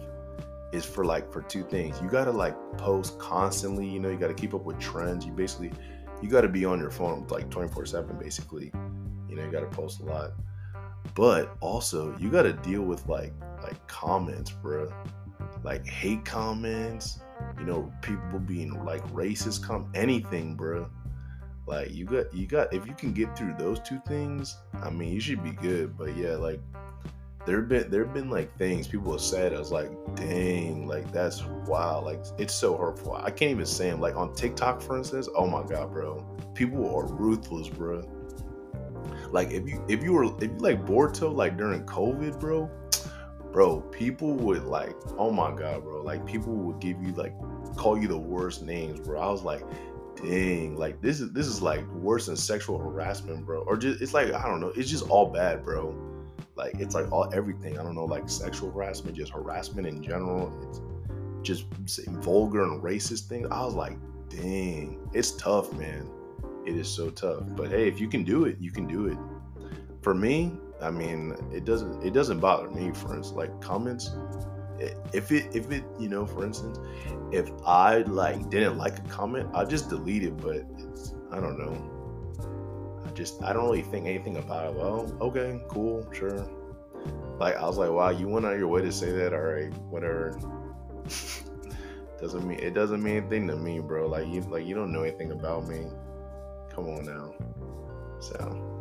[0.73, 2.01] is for like for two things.
[2.01, 5.25] You gotta like post constantly, you know, you gotta keep up with trends.
[5.25, 5.71] You basically
[6.21, 8.71] you gotta be on your phone like 24-7 basically.
[9.29, 10.31] You know, you gotta post a lot.
[11.13, 14.91] But also you gotta deal with like like comments, bro.
[15.63, 17.19] Like hate comments,
[17.59, 20.89] you know, people being like racist come anything, bro.
[21.67, 25.13] Like you got you got if you can get through those two things, I mean
[25.13, 25.95] you should be good.
[25.95, 26.59] But yeah, like
[27.45, 29.53] there have been there been like things people have said.
[29.53, 32.05] I was like, dang, like that's wild.
[32.05, 33.15] like it's so hurtful.
[33.15, 33.99] I can't even say them.
[33.99, 35.27] Like on TikTok, for instance.
[35.35, 38.01] Oh my god, bro, people are ruthless, bro.
[39.31, 42.71] Like if you if you were if you like Boruto like during COVID, bro,
[43.51, 47.33] bro, people would like, oh my god, bro, like people would give you like
[47.75, 49.19] call you the worst names, bro.
[49.19, 49.63] I was like,
[50.15, 53.63] dang, like this is this is like worse than sexual harassment, bro.
[53.63, 56.12] Or just it's like I don't know, it's just all bad, bro.
[56.55, 57.79] Like it's like all everything.
[57.79, 60.53] I don't know, like sexual harassment, just harassment in general.
[60.69, 60.81] It's
[61.41, 61.65] just
[62.07, 63.47] vulgar and racist things.
[63.51, 63.97] I was like,
[64.29, 66.09] dang, it's tough, man.
[66.65, 67.43] It is so tough.
[67.55, 69.17] But hey, if you can do it, you can do it.
[70.01, 72.91] For me, I mean, it doesn't it doesn't bother me.
[72.91, 74.11] For instance, like comments,
[75.13, 76.79] if it if it you know, for instance,
[77.31, 80.37] if I like didn't like a comment, I just delete it.
[80.37, 82.02] But it's I don't know.
[83.13, 84.73] Just I don't really think anything about it.
[84.73, 86.47] Well, okay, cool, sure.
[87.39, 89.33] Like I was like, wow, you went out your way to say that.
[89.33, 90.37] All right, whatever.
[92.19, 94.07] doesn't mean it doesn't mean anything to me, bro.
[94.07, 95.85] Like you like you don't know anything about me.
[96.73, 97.33] Come on now.
[98.19, 98.73] So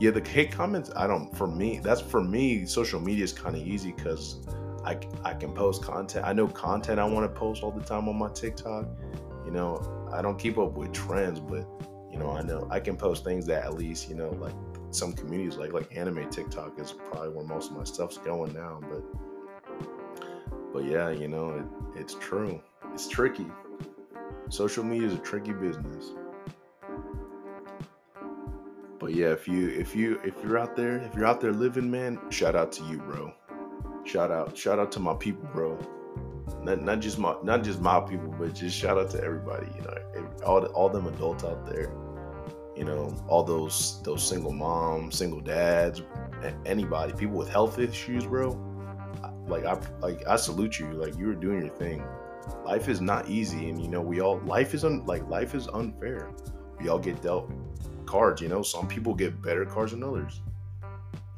[0.00, 3.56] yeah, the hate comments, I don't, for me, that's for me, social media is kind
[3.56, 4.46] of easy because
[4.84, 6.24] I, I can post content.
[6.24, 8.86] I know content I want to post all the time on my TikTok.
[9.44, 11.66] You know, I don't keep up with trends, but,
[12.18, 14.54] you know, I know I can post things that at least, you know, like
[14.90, 18.80] some communities, like, like anime TikTok is probably where most of my stuff's going now.
[18.90, 19.04] But,
[20.72, 22.60] but yeah, you know, it, it's true.
[22.92, 23.46] It's tricky.
[24.48, 26.12] Social media is a tricky business.
[28.98, 31.88] But yeah, if you if you if you're out there, if you're out there living,
[31.88, 33.32] man, shout out to you, bro.
[34.04, 35.78] Shout out, shout out to my people, bro.
[36.62, 39.68] Not, not just my not just my people, but just shout out to everybody.
[39.76, 41.92] You know, all all them adults out there.
[42.78, 46.02] You know, all those those single moms, single dads,
[46.64, 48.50] anybody, people with health issues, bro.
[49.48, 50.92] Like I like I salute you.
[50.92, 52.04] Like you were doing your thing.
[52.64, 55.66] Life is not easy, and you know we all life is un, like life is
[55.68, 56.30] unfair.
[56.78, 57.50] We all get dealt
[58.06, 58.40] cards.
[58.40, 60.40] You know, some people get better cards than others.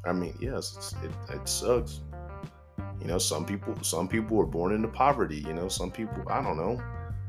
[0.05, 2.01] I mean, yes, it, it sucks.
[2.99, 5.37] You know, some people some people are born into poverty.
[5.37, 6.79] You know, some people I don't know.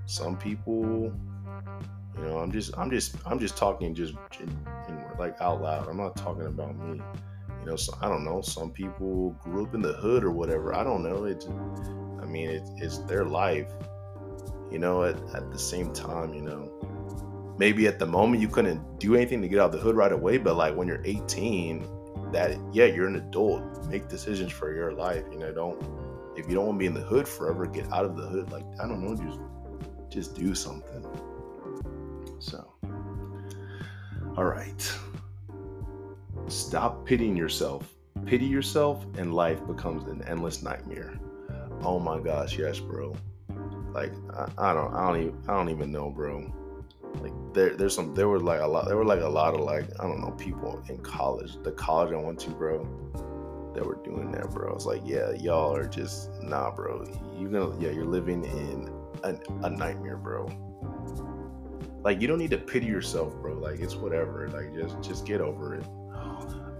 [0.07, 1.13] Some people,
[2.23, 4.49] you know, I'm just I'm just I'm just talking just in,
[4.89, 5.89] in, like out loud.
[5.89, 7.01] I'm not talking about me.
[7.61, 8.41] You know, so, I don't know.
[8.41, 10.75] Some people grew up in the hood or whatever.
[10.75, 11.25] I don't know.
[11.25, 13.73] It's I mean, it, it's their life.
[14.71, 19.01] You know, at, at the same time, you know, maybe at the moment you couldn't
[19.01, 21.85] do anything to get out of the hood right away, but like when you're 18,
[22.33, 23.85] that yeah, you're an adult.
[23.89, 25.25] Make decisions for your life.
[25.33, 25.83] You know, don't
[26.37, 28.53] if you don't want to be in the hood forever, get out of the hood.
[28.53, 29.41] Like I don't know, just
[30.09, 31.05] just do something.
[32.43, 32.75] So,
[34.37, 34.93] all right.
[36.49, 37.95] Stop pitying yourself.
[38.27, 41.19] Pity yourself, and life becomes an endless nightmare.
[41.83, 43.15] Oh my gosh, yes, bro.
[43.93, 46.53] Like I, I don't, I don't even, I don't even know, bro
[47.21, 49.61] like there there's some there were like a lot there were like a lot of
[49.61, 52.83] like I don't know people in college the college I went to bro
[53.75, 57.05] that were doing that bro it's like yeah y'all are just nah bro
[57.39, 58.91] You're gonna yeah you're living in
[59.25, 59.37] a,
[59.67, 60.49] a nightmare bro
[62.03, 63.55] like you don't need to pity yourself bro.
[63.55, 64.49] Like it's whatever.
[64.49, 65.85] Like just just get over it.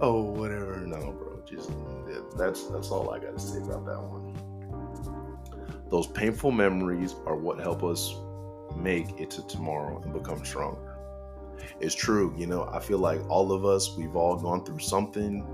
[0.01, 0.77] Oh whatever.
[0.85, 1.41] No bro.
[1.45, 1.71] Just
[2.37, 4.33] that's that's all I gotta say about that one.
[5.89, 8.15] Those painful memories are what help us
[8.75, 10.97] make it to tomorrow and become stronger.
[11.79, 15.45] It's true, you know, I feel like all of us, we've all gone through something,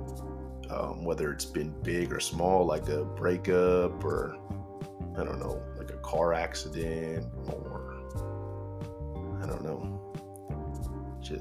[0.70, 4.38] um, whether it's been big or small, like a breakup or,
[5.18, 7.89] I don't know, like a car accident or,
[9.50, 10.14] don't know,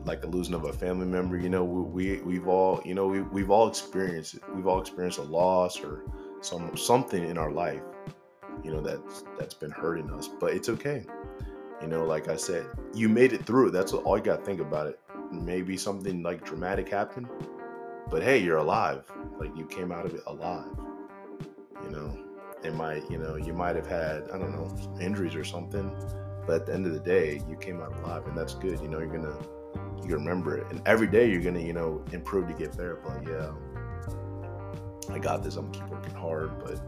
[0.04, 1.36] like the losing of a family member.
[1.36, 4.42] You know, we, we have all, you know, we, we've all experienced it.
[4.54, 6.02] We've all experienced a loss or
[6.40, 7.82] some something in our life,
[8.62, 10.28] you know, that's that's been hurting us.
[10.28, 11.04] But it's okay
[11.80, 13.70] you know, like I said, you made it through.
[13.70, 14.98] That's all you got to think about it.
[15.30, 17.28] Maybe something like dramatic happened,
[18.10, 19.04] but hey, you're alive.
[19.38, 20.66] Like you came out of it alive.
[21.84, 22.18] You know,
[22.64, 25.94] it might, you know, you might have had, I don't know, injuries or something,
[26.48, 28.80] but at the end of the day, you came out alive, and that's good.
[28.80, 29.36] You know, you're gonna
[30.02, 32.98] you remember it, and every day you're gonna, you know, improve to get better.
[33.04, 35.56] But yeah, um, I got this.
[35.56, 36.80] I'm gonna keep working hard, but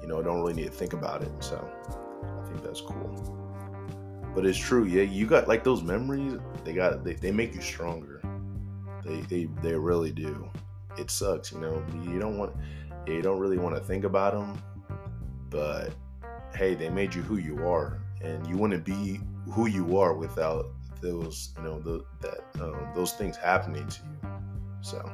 [0.00, 1.30] you know, I don't really need to think about it.
[1.40, 1.56] So
[2.22, 3.36] I think that's cool
[4.36, 7.60] but it's true yeah you got like those memories they got they, they make you
[7.62, 8.20] stronger
[9.02, 10.48] they, they they really do
[10.98, 12.54] it sucks you know you don't want
[13.06, 14.62] you don't really want to think about them
[15.48, 15.90] but
[16.54, 19.20] hey they made you who you are and you wouldn't be
[19.52, 20.66] who you are without
[21.00, 24.30] those you know the, that um, those things happening to you
[24.80, 25.10] so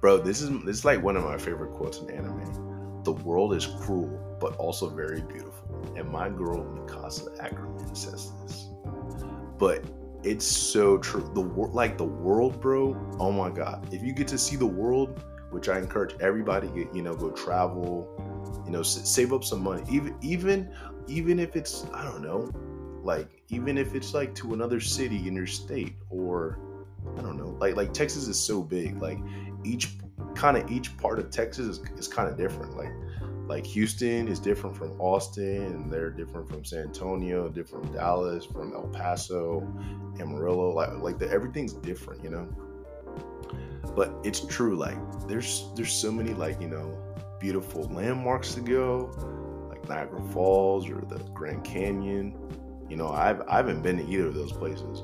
[0.00, 3.54] bro this is this is like one of my favorite quotes in anime the world
[3.54, 8.66] is cruel but also very beautiful and my girl Mikasa Ackerman says this.
[9.58, 9.84] But
[10.22, 11.30] it's so true.
[11.34, 12.96] The world, like the world, bro.
[13.18, 13.92] Oh my god!
[13.92, 18.08] If you get to see the world, which I encourage everybody, you know, go travel,
[18.68, 19.82] you know, save up some money.
[19.90, 20.70] Even even
[21.06, 22.52] even if it's I don't know,
[23.02, 26.58] like even if it's like to another city in your state or
[27.16, 27.56] I don't know.
[27.58, 29.00] Like like Texas is so big.
[29.00, 29.18] Like
[29.64, 29.96] each
[30.34, 32.76] kind of each part of Texas is, is kind of different.
[32.76, 32.92] Like
[33.46, 38.44] like Houston is different from Austin, and they're different from San Antonio, different from Dallas,
[38.44, 39.66] from El Paso,
[40.20, 40.74] Amarillo.
[40.74, 42.46] Like like the, everything's different, you know.
[43.96, 44.76] But it's true.
[44.76, 46.94] Like there's there's so many like you know
[47.38, 49.10] beautiful landmarks to go,
[49.68, 52.34] like Niagara Falls or the Grand Canyon.
[52.88, 55.02] You know, I've I haven't been to either of those places,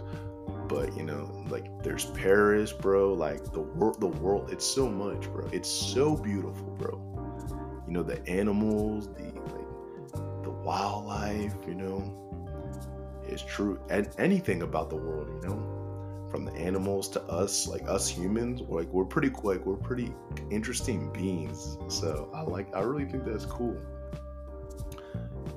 [0.68, 3.12] but you know like there's paris bro.
[3.12, 5.48] Like the world the world it's so much bro.
[5.52, 7.00] It's so beautiful bro.
[7.86, 12.20] You know the animals the like the wildlife you know
[13.26, 13.78] it's true.
[13.90, 15.83] And anything about the world you know
[16.34, 20.12] from the animals to us like us humans like we're pretty like we're pretty
[20.50, 21.78] interesting beings.
[21.86, 23.76] So i like i really think that's cool.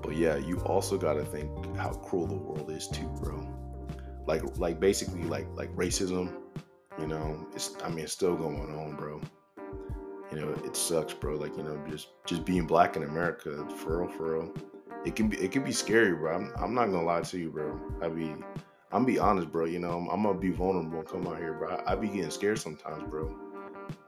[0.04, 3.44] But yeah you also got to think how cruel the world is too bro.
[4.28, 6.32] Like like basically like like racism
[7.00, 9.20] you know it's i mean it's still going on bro.
[10.32, 14.04] You know it sucks bro like you know just just being black in america for
[14.04, 14.54] real for real.
[15.06, 16.36] It can be it can be scary bro.
[16.36, 17.82] I'm, I'm not gonna lie to you bro.
[18.00, 18.36] I be
[18.92, 21.54] i'm be honest bro you know i'm, I'm gonna be vulnerable and come out here
[21.54, 23.28] bro I, I be getting scared sometimes bro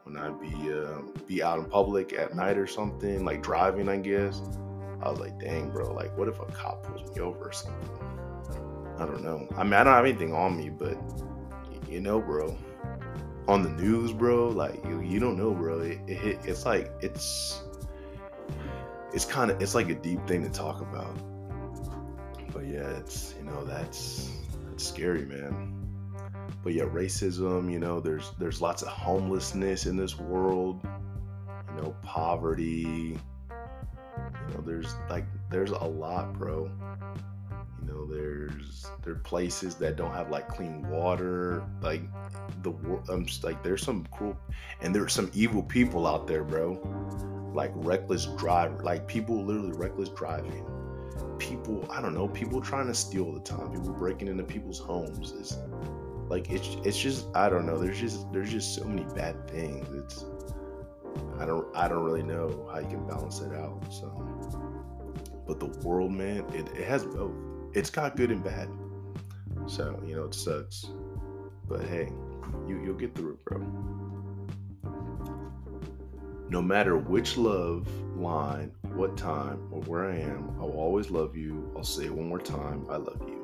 [0.04, 3.96] when i be uh, be out in public at night or something like driving i
[3.96, 4.40] guess
[5.02, 8.10] i was like dang bro like what if a cop pulls me over or something
[9.00, 9.48] I don't know.
[9.56, 10.98] I mean, I don't have anything on me, but
[11.88, 12.56] you know, bro,
[13.48, 15.80] on the news, bro, like you, you don't know, bro.
[15.80, 17.62] It, it, it's like it's
[19.14, 21.16] it's kind of it's like a deep thing to talk about.
[22.52, 24.30] But yeah, it's you know that's
[24.80, 25.74] that's scary, man.
[26.64, 27.70] But yeah, racism.
[27.70, 30.80] You know, there's there's lots of homelessness in this world.
[31.76, 33.18] You know, poverty.
[33.18, 36.70] You know, there's like there's a lot, bro
[37.80, 42.02] you know there's there are places that don't have like clean water like
[42.62, 44.36] the i'm um, just like there's some cruel
[44.82, 46.72] and there's some evil people out there bro
[47.54, 50.66] like reckless drive like people literally reckless driving
[51.40, 55.32] people i don't know people trying to steal the time people breaking into people's homes
[55.32, 55.58] is
[56.28, 59.86] like it's it's just i don't know there's just there's just so many bad things
[59.94, 60.24] it's
[61.40, 64.06] i don't i don't really know how you can balance it out so
[65.46, 67.34] but the world man it, it has both
[67.72, 68.68] it's got good and bad.
[69.66, 70.86] So, you know, it sucks.
[71.68, 72.10] But hey,
[72.66, 73.58] you, you'll get through it, bro.
[76.48, 81.36] No matter which love line, what time, or where I am, I will always love
[81.36, 81.72] you.
[81.76, 83.36] I'll say it one more time I love you.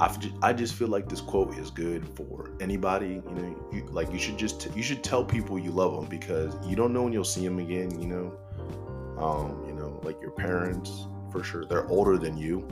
[0.00, 3.22] I just, I just feel like this quote is good for anybody.
[3.28, 6.54] You know, you, like you should just you should tell people you love them because
[6.66, 8.00] you don't know when you'll see them again.
[8.00, 8.38] You know,
[9.18, 11.64] um, you know, like your parents for sure.
[11.64, 12.68] They're older than you,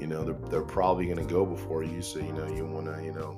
[0.00, 3.02] you know they're, they're probably to go before you so you know you want to
[3.02, 3.34] you know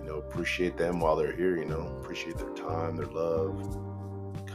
[0.00, 3.54] you know appreciate them while they're here you know appreciate their time their love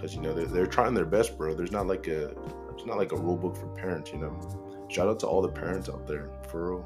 [0.01, 2.29] because you know they're, they're trying their best bro there's not like a
[2.73, 5.49] it's not like a rule book for parents you know shout out to all the
[5.49, 6.85] parents out there for real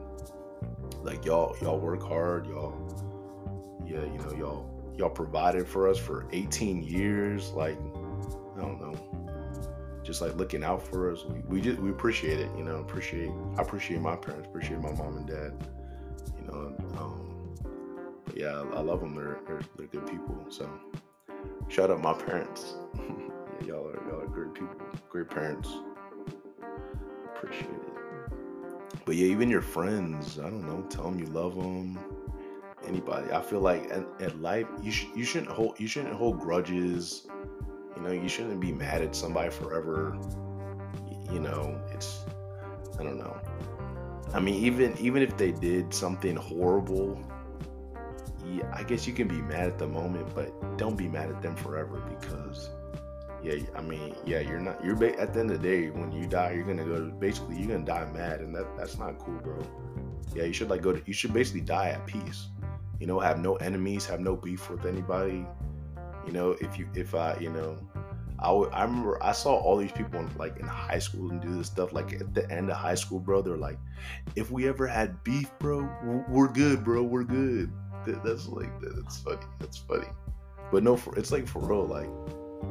[1.03, 2.76] like y'all y'all work hard y'all
[3.86, 7.78] yeah you know y'all y'all provided for us for 18 years like
[8.57, 9.16] i don't know
[10.03, 11.26] just like looking out for us.
[11.26, 12.76] We, we just we appreciate it, you know.
[12.76, 15.51] Appreciate I appreciate my parents, appreciate my mom and dad,
[16.39, 16.76] you know.
[16.99, 17.55] Um,
[18.36, 19.16] yeah, I, love them.
[19.16, 20.45] They're, they're they're good people.
[20.49, 20.70] So
[21.68, 22.76] shout out my parents.
[23.66, 24.76] y'all are y'all are great people,
[25.09, 25.70] great parents.
[27.36, 27.82] Appreciate it.
[29.05, 31.99] But yeah, even your friends, I don't know, tell them you love them.
[32.88, 36.39] Anybody, I feel like at, at life you sh- you shouldn't hold you shouldn't hold
[36.39, 37.28] grudges
[37.95, 40.18] you know, you shouldn't be mad at somebody forever.
[41.32, 42.26] You know, it's
[42.99, 43.36] I don't know.
[44.34, 47.18] I mean, even even if they did something horrible,
[48.46, 51.41] yeah, I guess you can be mad at the moment, but don't be mad at
[51.41, 52.70] them forever because
[53.43, 56.12] yeah, I mean, yeah, you're not you're ba- at the end of the day when
[56.12, 59.36] you die, you're gonna go basically you're gonna die mad, and that that's not cool,
[59.36, 59.62] bro.
[60.34, 62.48] Yeah, you should like go to you should basically die at peace.
[63.00, 65.46] You know, have no enemies, have no beef with anybody.
[66.26, 67.78] You know, if you if I you know,
[68.39, 71.41] I, w- I remember I saw all these people in, like in high school and
[71.41, 71.93] do this stuff.
[71.93, 73.78] Like at the end of high school, bro, they're like,
[74.36, 75.88] if we ever had beef, bro,
[76.30, 77.72] we're good, bro, we're good.
[78.06, 79.45] That's like that that's funny.
[79.60, 80.08] That's funny.
[80.72, 81.86] But no, for it's like for real.
[81.86, 82.10] Like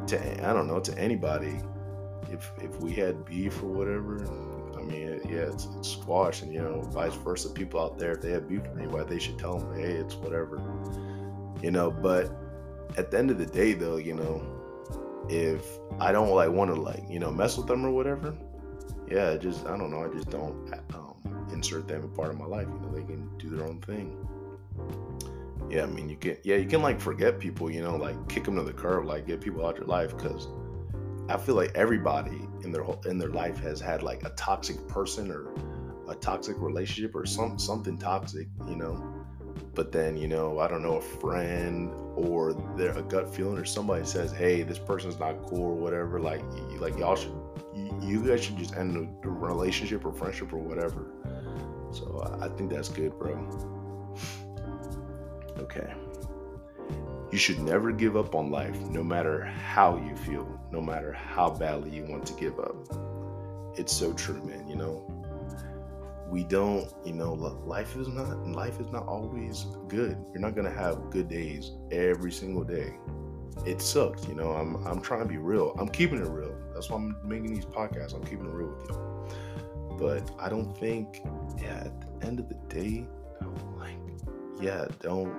[0.09, 1.61] to I don't know to anybody,
[2.31, 4.25] if if we had beef or whatever,
[4.77, 7.51] I mean, yeah, it's, it's squash, and you know, vice versa.
[7.51, 10.15] People out there, if they have beef with anybody, they should tell them, hey, it's
[10.15, 10.61] whatever,
[11.63, 11.91] you know.
[11.91, 12.31] But
[12.97, 14.43] at the end of the day, though, you know,
[15.29, 15.65] if
[16.01, 18.35] I don't like want to like you know mess with them or whatever,
[19.09, 22.47] yeah, just I don't know, I just don't um, insert them a part of my
[22.47, 22.67] life.
[22.69, 24.27] You know, they can do their own thing.
[25.71, 28.45] Yeah, I mean, you can, yeah, you can like forget people, you know, like kick
[28.45, 30.49] them to the curb, like get people out your life, because
[31.29, 34.87] I feel like everybody in their whole, in their life has had like a toxic
[34.89, 35.53] person or
[36.09, 39.25] a toxic relationship or some something toxic, you know.
[39.75, 43.65] But then, you know, I don't know, a friend or their a gut feeling or
[43.65, 46.21] somebody says, "Hey, this person's not cool" or whatever.
[46.21, 47.33] Like, you, like y'all should,
[47.75, 51.07] you, you guys should just end the relationship or friendship or whatever.
[51.91, 53.74] So I think that's good, bro.
[55.59, 55.93] Okay.
[57.31, 61.51] You should never give up on life, no matter how you feel, no matter how
[61.51, 62.77] badly you want to give up.
[63.77, 64.69] It's so true, man.
[64.69, 65.25] You know,
[66.29, 70.17] we don't, you know, life is not life is not always good.
[70.33, 72.95] You're not gonna have good days every single day.
[73.67, 74.53] It sucks, you know.
[74.53, 75.75] I'm I'm trying to be real.
[75.79, 76.57] I'm keeping it real.
[76.73, 78.15] That's why I'm making these podcasts.
[78.15, 79.29] I'm keeping it real with y'all.
[79.99, 81.21] But I don't think,
[81.61, 83.07] yeah, at the end of the day,
[83.79, 83.97] like,
[84.65, 85.33] yeah, don't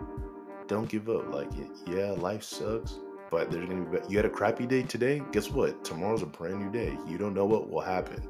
[0.67, 1.33] don't give up.
[1.33, 1.49] Like,
[1.87, 2.99] yeah, life sucks,
[3.31, 3.97] but there's gonna be.
[4.07, 5.23] You had a crappy day today.
[5.31, 5.83] Guess what?
[5.83, 6.95] Tomorrow's a brand new day.
[7.07, 8.21] You don't know what will happen.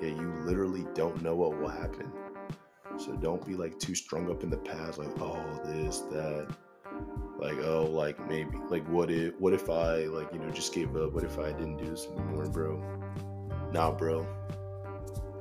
[0.00, 2.10] Yeah, you literally don't know what will happen.
[2.96, 4.98] So don't be like too strung up in the past.
[4.98, 6.54] Like, oh, this, that.
[7.38, 10.96] Like, oh, like maybe, like, what if, what if I, like, you know, just gave
[10.96, 11.12] up?
[11.12, 12.82] What if I didn't do this anymore, bro?
[13.72, 14.26] Nah, bro.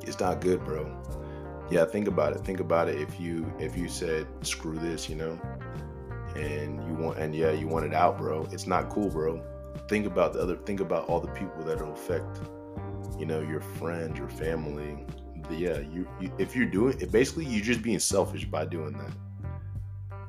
[0.01, 0.83] It's not good, bro.
[1.69, 2.39] Yeah, think about it.
[2.41, 2.99] Think about it.
[2.99, 5.39] If you, if you said screw this, you know,
[6.35, 8.47] and you want and yeah you want it out bro.
[8.51, 9.41] It's not cool bro.
[9.87, 12.39] Think about the other think about all the people that will affect
[13.19, 15.05] you know your friends your family.
[15.51, 19.11] Yeah you, you if you're doing it basically you're just being selfish by doing that.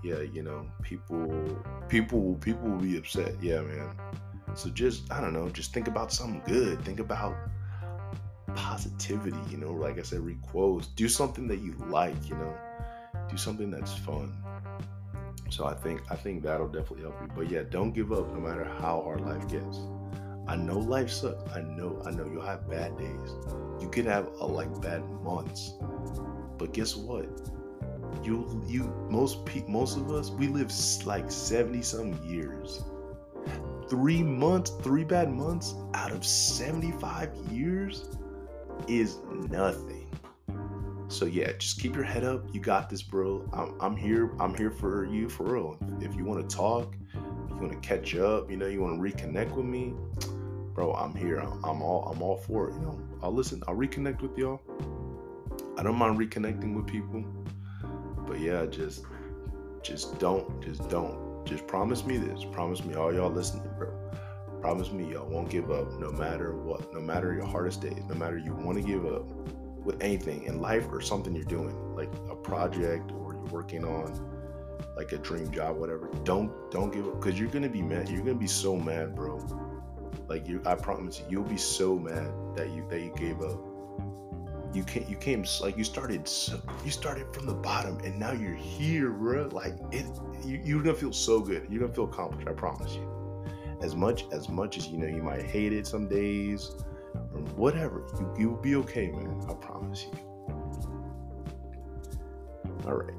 [0.03, 1.33] Yeah you know people
[1.89, 3.35] people people will be upset.
[3.41, 3.91] Yeah man.
[4.55, 6.85] So just i don't know just think about something good.
[6.85, 7.35] Think about
[8.55, 12.55] positivity you know like i said read quotes do something that you like you know
[13.29, 14.33] do something that's fun
[15.55, 17.29] so I think I think that'll definitely help you.
[17.35, 19.79] But yeah, don't give up no matter how hard life gets.
[20.49, 21.49] I know life sucks.
[21.53, 23.31] I know, I know you'll have bad days.
[23.81, 25.75] You could have a, like bad months.
[26.59, 27.27] But guess what?
[28.25, 30.73] You you most pe- most of us we live
[31.05, 32.83] like 70 some years.
[33.89, 38.09] 3 months, 3 bad months out of 75 years
[38.89, 39.19] is
[39.51, 40.11] nothing.
[41.09, 42.43] So yeah, just keep your head up.
[42.53, 43.49] You got this, bro.
[43.53, 44.33] I'm, I'm here.
[44.41, 45.79] I'm here for you for real.
[46.01, 49.01] If you want to talk, if you want to catch up, you know, you want
[49.01, 49.95] to reconnect with me,
[50.75, 50.93] bro.
[50.95, 51.39] I'm here.
[51.39, 52.11] I'm, I'm all.
[52.11, 52.75] I'm all for it.
[52.75, 53.63] You know, I'll listen.
[53.69, 54.61] I'll reconnect with y'all.
[55.77, 57.25] I don't mind reconnecting with people,
[58.27, 59.05] but yeah, just,
[59.83, 61.45] just don't, just don't.
[61.45, 62.45] Just promise me this.
[62.45, 63.93] Promise me, all y'all listening, bro.
[64.65, 66.91] Promise me, y'all won't give up no matter what.
[66.95, 68.03] No matter your hardest days.
[68.09, 69.29] No matter you want to give up
[69.85, 74.27] with anything in life or something you're doing, like a project or you're working on
[74.97, 76.09] like a dream job, whatever.
[76.25, 78.09] Don't don't give up because you're gonna be mad.
[78.09, 79.37] You're gonna be so mad, bro.
[80.29, 83.61] Like you, I promise you, you'll be so mad that you that you gave up.
[84.73, 85.07] You can't.
[85.11, 86.27] You came like you started.
[86.87, 89.47] You started from the bottom, and now you're here, bro.
[89.53, 90.07] Like it.
[90.43, 91.67] You, you're gonna feel so good.
[91.69, 92.49] You're gonna feel accomplished.
[92.49, 93.14] I promise you.
[93.85, 96.71] As much as much as you know, you might hate it some days
[97.15, 98.07] or whatever.
[98.19, 99.43] You, you'll be okay, man.
[99.47, 100.19] I promise you.
[102.87, 103.15] All right.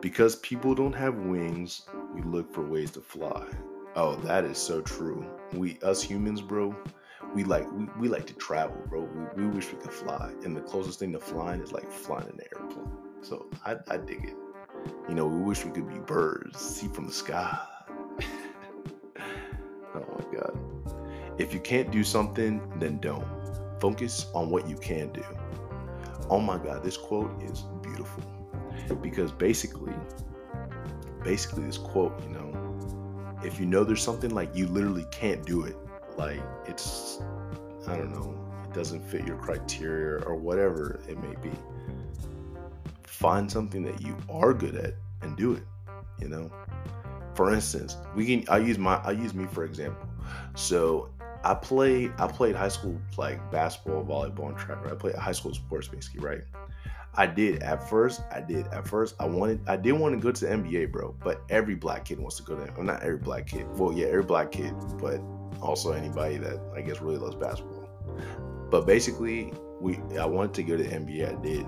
[0.00, 1.82] Because people don't have wings,
[2.14, 3.44] we look for ways to fly.
[3.96, 5.26] Oh, that is so true.
[5.54, 6.72] We, us humans, bro,
[7.34, 9.08] we like we, we like to travel, bro.
[9.36, 12.28] We, we wish we could fly, and the closest thing to flying is like flying
[12.28, 12.92] in an airplane.
[13.22, 14.36] So I, I dig it.
[15.08, 17.58] You know, we wish we could be birds, see from the sky.
[20.20, 20.58] My god.
[21.38, 23.26] If you can't do something, then don't.
[23.80, 25.24] Focus on what you can do.
[26.28, 28.22] Oh my God, this quote is beautiful
[29.00, 29.94] because basically,
[31.24, 35.64] basically, this quote, you know, if you know there's something like you literally can't do
[35.64, 35.76] it,
[36.16, 37.20] like it's,
[37.86, 41.56] I don't know, it doesn't fit your criteria or whatever it may be,
[43.04, 45.62] find something that you are good at and do it,
[46.20, 46.50] you know.
[47.34, 50.09] For instance, we can I use my I use me for example.
[50.54, 51.10] So
[51.44, 54.84] I played I played high school like basketball, volleyball, and track.
[54.84, 54.92] Right?
[54.92, 56.42] I played high school sports basically, right?
[57.14, 58.22] I did at first.
[58.30, 59.16] I did at first.
[59.18, 59.60] I wanted.
[59.66, 61.14] I did want to go to the NBA, bro.
[61.22, 62.72] But every black kid wants to go there.
[62.76, 63.66] Well, not every black kid.
[63.76, 65.20] Well, yeah, every black kid, but
[65.60, 67.88] also anybody that I guess really loves basketball.
[68.70, 71.38] But basically, we I wanted to go to the NBA.
[71.38, 71.66] I did,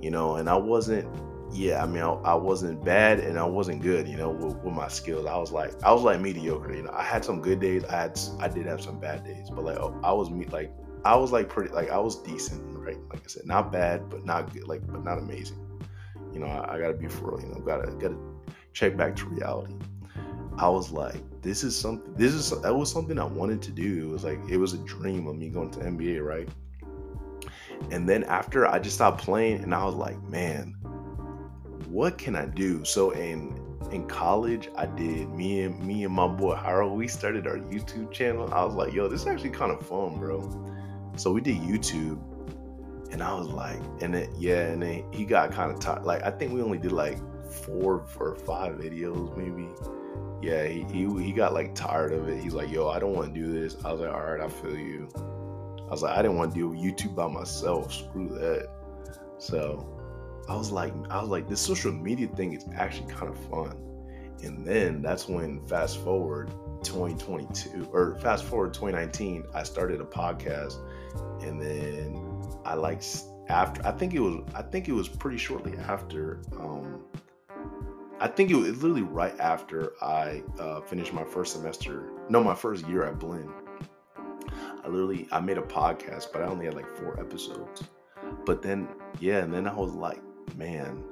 [0.00, 1.06] you know, and I wasn't
[1.52, 4.74] yeah, I mean, I, I, wasn't bad and I wasn't good, you know, with, with,
[4.74, 5.26] my skills.
[5.26, 6.92] I was like, I was like mediocre, you know.
[6.92, 7.84] I had some good days.
[7.84, 10.72] I had, I did have some bad days, but like, oh, I was me like,
[11.04, 12.98] I was like pretty like I was decent, right?
[13.10, 15.58] Like I said, not bad, but not good, like but not amazing.
[16.32, 17.46] You know, I, I gotta be for real.
[17.46, 18.16] You know, gotta gotta
[18.72, 19.74] check back to reality.
[20.58, 22.14] I was like, this is something.
[22.14, 24.08] This is that was something I wanted to do.
[24.08, 26.48] It was like it was a dream of me going to NBA, right?
[27.90, 30.76] And then after I just stopped playing, and I was like, man,
[31.92, 32.84] what can I do?
[32.84, 33.54] So in
[33.92, 36.96] in college, I did me and me and my boy Harold.
[36.96, 38.52] We started our YouTube channel.
[38.52, 40.40] I was like, yo, this is actually kind of fun, bro.
[41.16, 42.18] So we did YouTube,
[43.12, 46.04] and I was like, and then yeah, and then he got kind of tired.
[46.04, 47.18] Like I think we only did like
[47.50, 49.68] four or five videos, maybe.
[50.40, 52.42] Yeah, he, he he got like tired of it.
[52.42, 53.76] He's like, yo, I don't want to do this.
[53.84, 55.10] I was like, all right, I feel you.
[55.16, 57.92] I was like, I didn't want to do YouTube by myself.
[57.92, 58.70] Screw that.
[59.36, 60.01] So
[60.48, 63.76] I was like, I was like, this social media thing is actually kind of fun.
[64.42, 66.50] And then that's when fast forward
[66.82, 70.78] 2022 or fast forward 2019, I started a podcast.
[71.42, 73.02] And then I like
[73.48, 77.02] after I think it was I think it was pretty shortly after um
[78.20, 82.54] I think it was literally right after I uh, finished my first semester, no, my
[82.54, 83.50] first year at Blinn.
[84.84, 87.82] I literally I made a podcast, but I only had like four episodes.
[88.44, 88.88] But then,
[89.18, 90.20] yeah, and then I was like,
[90.56, 91.02] man,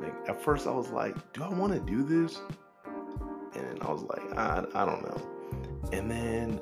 [0.00, 2.40] like at first I was like, do I want to do this?
[3.54, 5.90] And I was like, I, I don't know.
[5.92, 6.60] And then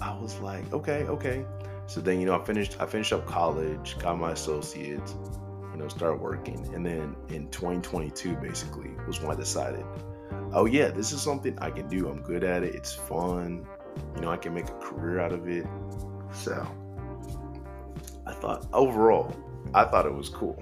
[0.00, 1.44] I was like, okay, okay.
[1.86, 5.14] So then you know I finished I finished up college, got my associates,
[5.72, 9.84] you know, start working, and then in 2022 basically was when I decided,
[10.52, 12.08] oh yeah, this is something I can do.
[12.08, 12.74] I'm good at it.
[12.74, 13.66] It's fun.
[14.14, 15.66] You know, I can make a career out of it.
[16.32, 16.66] So
[18.26, 19.36] I thought overall,
[19.74, 20.58] I thought it was cool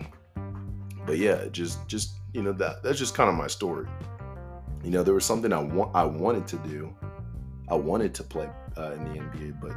[1.07, 3.86] but yeah, just just you know that that's just kind of my story.
[4.82, 6.94] You know, there was something I want I wanted to do.
[7.68, 9.72] I wanted to play uh, in the NBA, but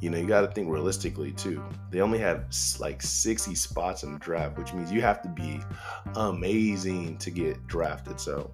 [0.00, 1.62] you know, you got to think realistically too.
[1.90, 2.46] They only have
[2.80, 5.60] like 60 spots in the draft, which means you have to be
[6.16, 8.18] amazing to get drafted.
[8.18, 8.50] So,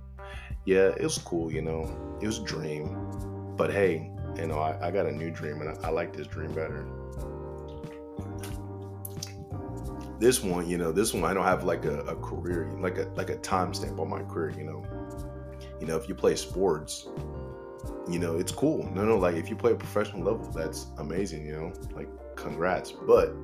[0.66, 1.51] yeah, it was cool.
[1.51, 5.31] You know, it was a dream, but hey, you know, I, I got a new
[5.31, 6.87] dream, and I, I like this dream better
[10.19, 13.05] this one, you know, this one I don't have like a, a career, like a
[13.16, 14.85] like a timestamp on my career, you know.
[15.81, 17.09] You know, if you play sports,
[18.09, 18.91] you know, it's cool.
[18.95, 21.73] No, no, like if you play a professional level, that's amazing, you know.
[21.95, 22.91] Like congrats.
[22.93, 23.35] But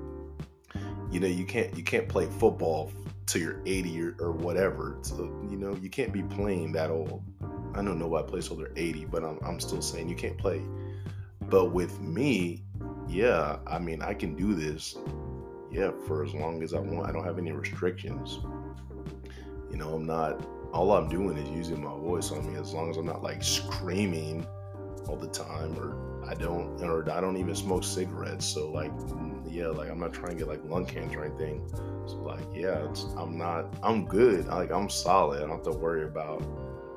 [1.10, 2.90] you know, you can't you can't play football
[3.26, 4.98] till you're 80 or, or whatever.
[5.02, 7.22] So, you know, you can't be playing that old.
[7.74, 10.38] I don't know why plays till they're 80, but I'm I'm still saying you can't
[10.38, 10.60] play.
[11.42, 12.64] But with me,
[13.08, 14.96] yeah, I mean, I can do this
[15.74, 17.08] yeah, for as long as I want.
[17.08, 18.38] I don't have any restrictions.
[19.70, 20.46] You know, I'm not.
[20.72, 22.30] All I'm doing is using my voice.
[22.30, 24.46] I mean, as long as I'm not like screaming
[25.08, 28.46] all the time, or I don't, or I don't even smoke cigarettes.
[28.46, 28.92] So like,
[29.48, 31.68] yeah, like I'm not trying to get like lung cancer or anything.
[32.06, 33.74] So like, yeah, I'm not.
[33.82, 34.46] I'm good.
[34.46, 35.38] Like I'm solid.
[35.38, 36.40] I don't have to worry about.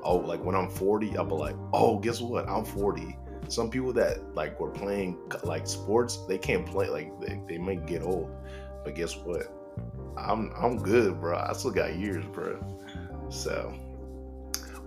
[0.03, 2.47] Oh, like when I'm 40, I'll be like, oh, guess what?
[2.47, 3.17] I'm 40
[3.49, 7.85] some people that like were playing like sports they can't play like they, they might
[7.85, 8.29] get old
[8.87, 9.53] but guess what?
[10.15, 11.37] I'm I'm good, bro.
[11.37, 12.57] I still got years, bro.
[13.29, 13.73] So,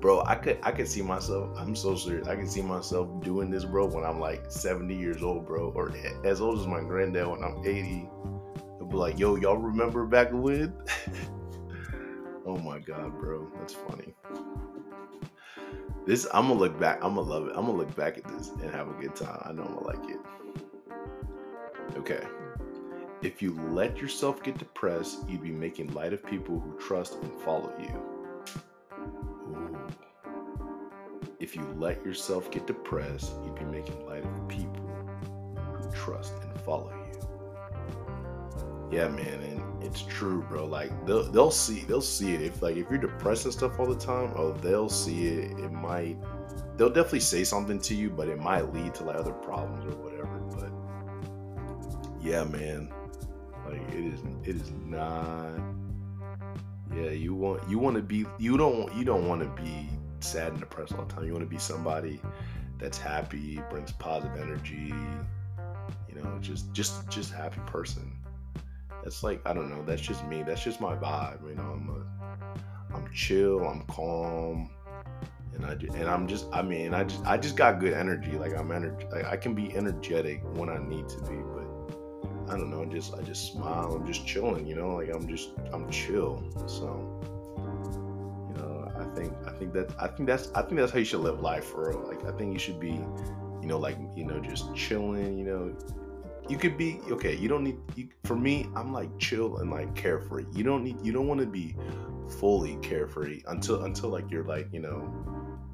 [0.01, 1.51] bro, I could I could see myself.
[1.59, 2.27] I'm so serious.
[2.27, 5.93] I can see myself doing this, bro, when I'm like 70 years old, bro, or
[6.25, 8.09] as old as my granddad when I'm 80.
[8.77, 10.73] It'll be like, yo, y'all remember back when?
[12.47, 14.15] oh my god, bro, that's funny.
[16.07, 17.05] This I'm gonna look back.
[17.05, 17.53] I'm gonna love it.
[17.55, 19.43] I'm gonna look back at this and have a good time.
[19.45, 20.21] I know I'm gonna like it.
[21.99, 22.25] Okay.
[23.23, 27.31] If you let yourself get depressed, you'd be making light of people who trust and
[27.43, 27.95] follow you.
[28.99, 29.79] Ooh.
[31.39, 34.89] If you let yourself get depressed, you'd be making light of people
[35.53, 37.21] who trust and follow you.
[38.91, 40.65] Yeah, man, and it's true, bro.
[40.65, 42.41] Like they'll they'll see they'll see it.
[42.41, 45.59] If like if you're depressed and stuff all the time, oh they'll see it.
[45.59, 46.17] It might
[46.79, 49.99] they'll definitely say something to you, but it might lead to like other problems or
[49.99, 50.39] whatever.
[50.57, 50.73] But
[52.25, 52.91] yeah, man
[53.71, 55.59] like it is it is not
[56.95, 59.89] yeah, you want you want to be you don't you don't want to be
[60.21, 61.25] sad and depressed all the time.
[61.25, 62.21] You want to be somebody
[62.79, 64.93] that's happy, brings positive energy,
[66.09, 68.13] you know, just just just happy person.
[69.05, 70.43] That's like I don't know, that's just me.
[70.43, 71.63] That's just my vibe, you know.
[71.63, 74.69] I'm a I'm chill, I'm calm,
[75.55, 78.33] and I just, and I'm just I mean, I just I just got good energy.
[78.33, 81.37] Like I'm energy like I can be energetic when I need to be,
[82.51, 83.95] I don't know, just I just smile.
[83.95, 86.43] I'm just chilling, you know, like I'm just I'm chill.
[86.67, 87.23] So
[88.49, 91.05] you know, I think I think that I think that's I think that's how you
[91.05, 92.01] should live life for real.
[92.01, 92.95] Like I think you should be,
[93.63, 95.39] you know, like you know, just chilling.
[95.39, 95.77] You know,
[96.49, 97.37] you could be okay.
[97.37, 97.79] You don't need.
[97.95, 100.47] You, for me, I'm like chill and like carefree.
[100.53, 101.01] You don't need.
[101.07, 101.77] You don't want to be
[102.41, 105.09] fully carefree until until like you're like you know,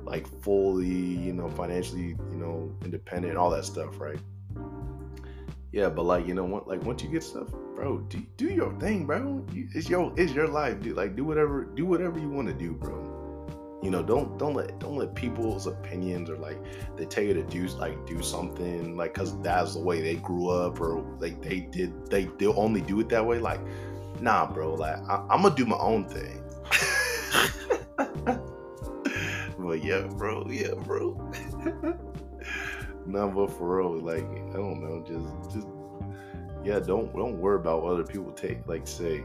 [0.02, 4.18] like fully you know financially you know independent, all that stuff, right?
[5.76, 8.72] Yeah, but like you know what, like once you get stuff, bro, do, do your
[8.80, 9.44] thing, bro.
[9.52, 10.96] It's your it's your life, dude.
[10.96, 13.78] Like do whatever do whatever you want to do, bro.
[13.82, 16.56] You know, don't don't let don't let people's opinions or like
[16.96, 20.48] they tell you to do like do something like because that's the way they grew
[20.48, 23.38] up or like they did they they only do it that way.
[23.38, 23.60] Like,
[24.18, 24.72] nah, bro.
[24.76, 26.42] Like I, I'm gonna do my own thing.
[29.58, 30.46] but yeah, bro.
[30.48, 31.20] Yeah, bro.
[33.06, 35.66] nah, but for real, like I don't know, just just
[36.64, 39.24] yeah, don't don't worry about what other people take like say.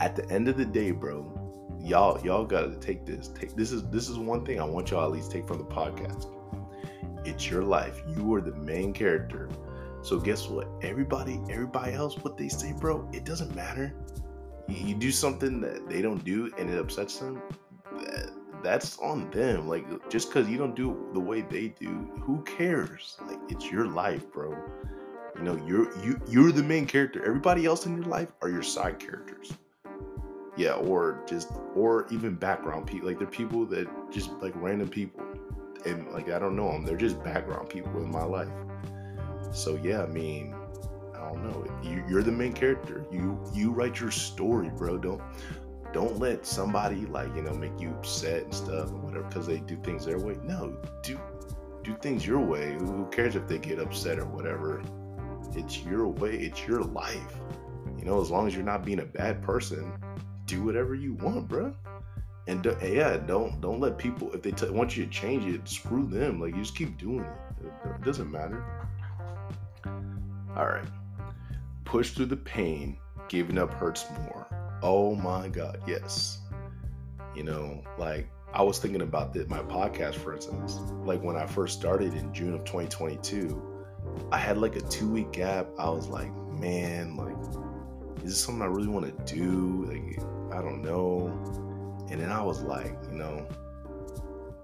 [0.00, 1.32] At the end of the day, bro,
[1.80, 3.28] y'all y'all gotta take this.
[3.28, 5.64] Take this is this is one thing I want y'all at least take from the
[5.64, 6.26] podcast.
[7.24, 8.02] It's your life.
[8.08, 9.48] You are the main character.
[10.02, 10.68] So guess what?
[10.82, 13.92] Everybody, everybody else, what they say, bro, it doesn't matter.
[14.68, 17.42] You, you do something that they don't do and it upsets them.
[18.62, 19.68] That, that's on them.
[19.68, 23.16] Like just because you don't do the way they do, who cares?
[23.26, 24.56] Like it's your life, bro.
[25.36, 27.24] You know, you're you you're the main character.
[27.24, 29.52] Everybody else in your life are your side characters.
[30.56, 33.08] Yeah, or just or even background people.
[33.08, 35.22] Like they're people that just like random people,
[35.86, 36.84] and like I don't know them.
[36.84, 38.48] They're just background people in my life.
[39.52, 40.54] So yeah, I mean,
[41.14, 41.64] I don't know.
[41.82, 43.06] You, you're the main character.
[43.12, 44.98] You you write your story, bro.
[44.98, 45.22] Don't
[45.92, 49.58] don't let somebody like you know make you upset and stuff or whatever because they
[49.58, 50.36] do things their way.
[50.42, 51.18] No, do
[51.82, 52.74] do things your way.
[52.74, 54.82] Who cares if they get upset or whatever?
[55.54, 56.36] It's your way.
[56.36, 57.40] It's your life.
[57.98, 59.92] You know, as long as you're not being a bad person,
[60.46, 61.74] do whatever you want, bro.
[62.46, 65.68] And do, yeah, don't don't let people if they t- want you to change it,
[65.68, 66.40] screw them.
[66.40, 67.66] Like you just keep doing it.
[67.66, 68.64] It, it doesn't matter.
[70.56, 70.88] All right,
[71.84, 72.98] push through the pain.
[73.28, 74.46] Giving up hurts more.
[74.82, 76.38] Oh my God, yes.
[77.34, 80.78] You know, like I was thinking about this, my podcast, for instance.
[81.04, 83.78] Like when I first started in June of 2022,
[84.32, 85.68] I had like a two week gap.
[85.78, 87.36] I was like, man, like,
[88.24, 89.84] is this something I really want to do?
[89.86, 90.18] Like,
[90.52, 91.26] I don't know.
[92.10, 93.46] And then I was like, you know,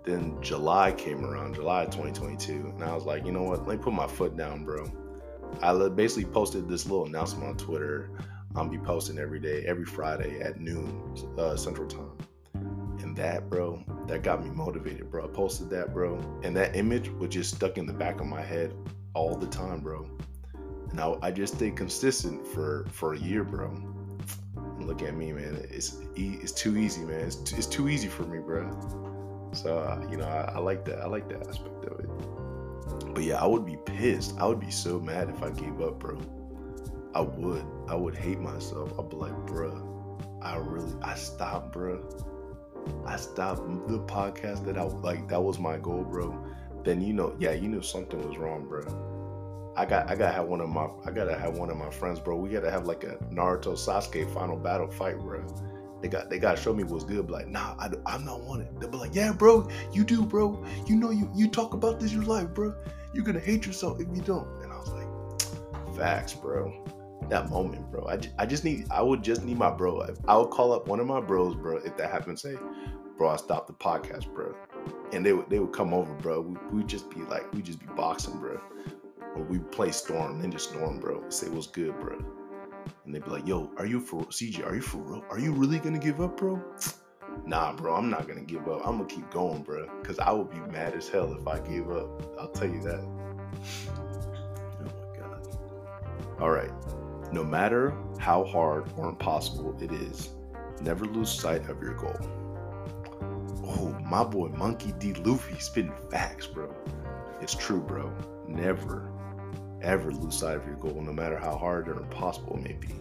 [0.04, 3.66] then July came around, July 2022, and I was like, you know what?
[3.66, 4.90] Let me put my foot down, bro.
[5.62, 8.10] I basically posted this little announcement on Twitter.
[8.56, 12.16] I'll be posting every day, every Friday at noon uh, Central Time.
[13.00, 15.24] And that, bro, that got me motivated, bro.
[15.24, 16.18] I posted that, bro.
[16.42, 18.72] And that image was just stuck in the back of my head
[19.12, 20.08] all the time, bro.
[20.90, 23.76] And I, I just stayed consistent for for a year, bro.
[24.78, 25.66] Look at me, man.
[25.70, 27.20] It's it's too easy, man.
[27.20, 28.70] It's, it's too easy for me, bro.
[29.52, 31.00] So uh, you know, I, I like that.
[31.00, 33.14] I like that aspect of it.
[33.14, 34.36] But yeah, I would be pissed.
[34.38, 36.18] I would be so mad if I gave up, bro.
[37.14, 37.64] I would.
[37.88, 38.98] I would hate myself.
[38.98, 42.04] I'd be like, bro, I really, I stopped, bro.
[43.06, 45.28] I stopped the podcast that I like.
[45.28, 46.36] That was my goal, bro.
[46.82, 48.82] Then you know, yeah, you knew something was wrong, bro.
[49.76, 52.18] I got, I gotta have one of my, I gotta have one of my friends,
[52.18, 52.36] bro.
[52.36, 55.46] We gotta have like a Naruto Sasuke final battle fight, bro.
[56.02, 57.30] They got, they gotta show me what's good.
[57.30, 58.80] Like, nah, I, I'm not wanted.
[58.80, 60.64] They'll be like, yeah, bro, you do, bro.
[60.86, 62.74] You know, you, you talk about this your life, bro.
[63.12, 64.48] You're gonna hate yourself if you don't.
[64.62, 66.74] And I was like, facts, bro
[67.30, 68.06] that moment, bro.
[68.08, 70.06] I, I just need, I would just need my bro.
[70.28, 72.56] I would call up one of my bros, bro, if that happened, say,
[73.16, 74.54] bro, I stopped the podcast, bro.
[75.12, 76.40] And they would, they would come over, bro.
[76.40, 78.60] We, would just be like, we'd just be boxing, bro.
[79.36, 81.28] Or we play Storm, Ninja Storm, bro.
[81.28, 82.18] Say what's good, bro.
[83.04, 85.24] And they'd be like, yo, are you for, CJ, are you for real?
[85.30, 86.62] Are you really gonna give up, bro?
[87.46, 88.86] Nah, bro, I'm not gonna give up.
[88.86, 89.88] I'm gonna keep going, bro.
[90.04, 92.22] Cause I would be mad as hell if I gave up.
[92.38, 93.04] I'll tell you that.
[94.80, 96.40] Oh my god.
[96.40, 96.70] All right.
[97.34, 100.28] No matter how hard or impossible it is,
[100.80, 102.16] never lose sight of your goal.
[103.66, 105.14] Oh, my boy Monkey D.
[105.14, 106.72] Luffy spitting facts, bro.
[107.40, 108.12] It's true, bro.
[108.46, 109.10] Never,
[109.82, 112.94] ever lose sight of your goal, no matter how hard or impossible it may be.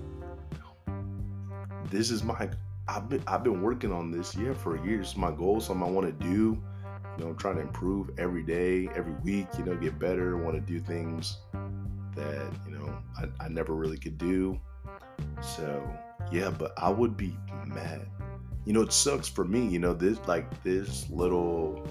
[1.91, 2.49] This is my
[2.87, 5.15] I've been I've been working on this yeah for years.
[5.15, 6.59] My goal, something I want to do.
[7.19, 9.45] You know, I'm trying to improve every day, every week.
[9.59, 10.37] You know, get better.
[10.37, 11.37] Want to do things
[12.15, 14.59] that you know I, I never really could do.
[15.41, 15.83] So
[16.31, 17.35] yeah, but I would be
[17.65, 18.07] mad.
[18.65, 19.67] You know, it sucks for me.
[19.67, 21.85] You know, this like this little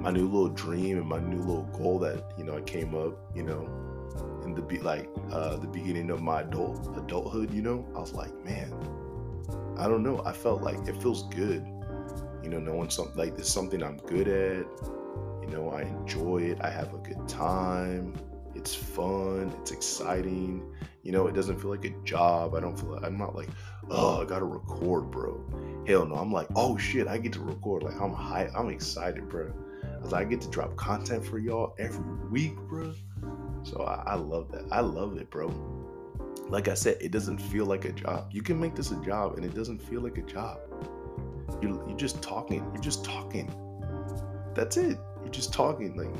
[0.00, 3.18] my new little dream and my new little goal that you know I came up.
[3.34, 7.52] You know, in the be like uh, the beginning of my adult adulthood.
[7.52, 8.72] You know, I was like, man,
[9.78, 10.22] I don't know.
[10.24, 11.66] I felt like it feels good.
[12.42, 14.66] You know, knowing something like this, something I'm good at.
[15.42, 16.58] You know, I enjoy it.
[16.60, 18.14] I have a good time
[18.66, 20.60] it's fun, it's exciting.
[21.04, 22.56] You know, it doesn't feel like a job.
[22.56, 23.48] I don't feel like I'm not like,
[23.90, 25.40] oh, I gotta record, bro.
[25.86, 27.84] Hell no, I'm like, oh shit, I get to record.
[27.84, 29.52] Like I'm high, I'm excited, bro.
[30.02, 32.92] Cause I get to drop content for y'all every week, bro.
[33.62, 34.64] So I, I love that.
[34.72, 35.46] I love it, bro.
[36.48, 38.30] Like I said, it doesn't feel like a job.
[38.32, 40.58] You can make this a job, and it doesn't feel like a job.
[41.62, 42.68] You're, you're just talking.
[42.74, 43.48] You're just talking.
[44.56, 44.98] That's it.
[45.22, 45.96] You're just talking.
[45.96, 46.10] Like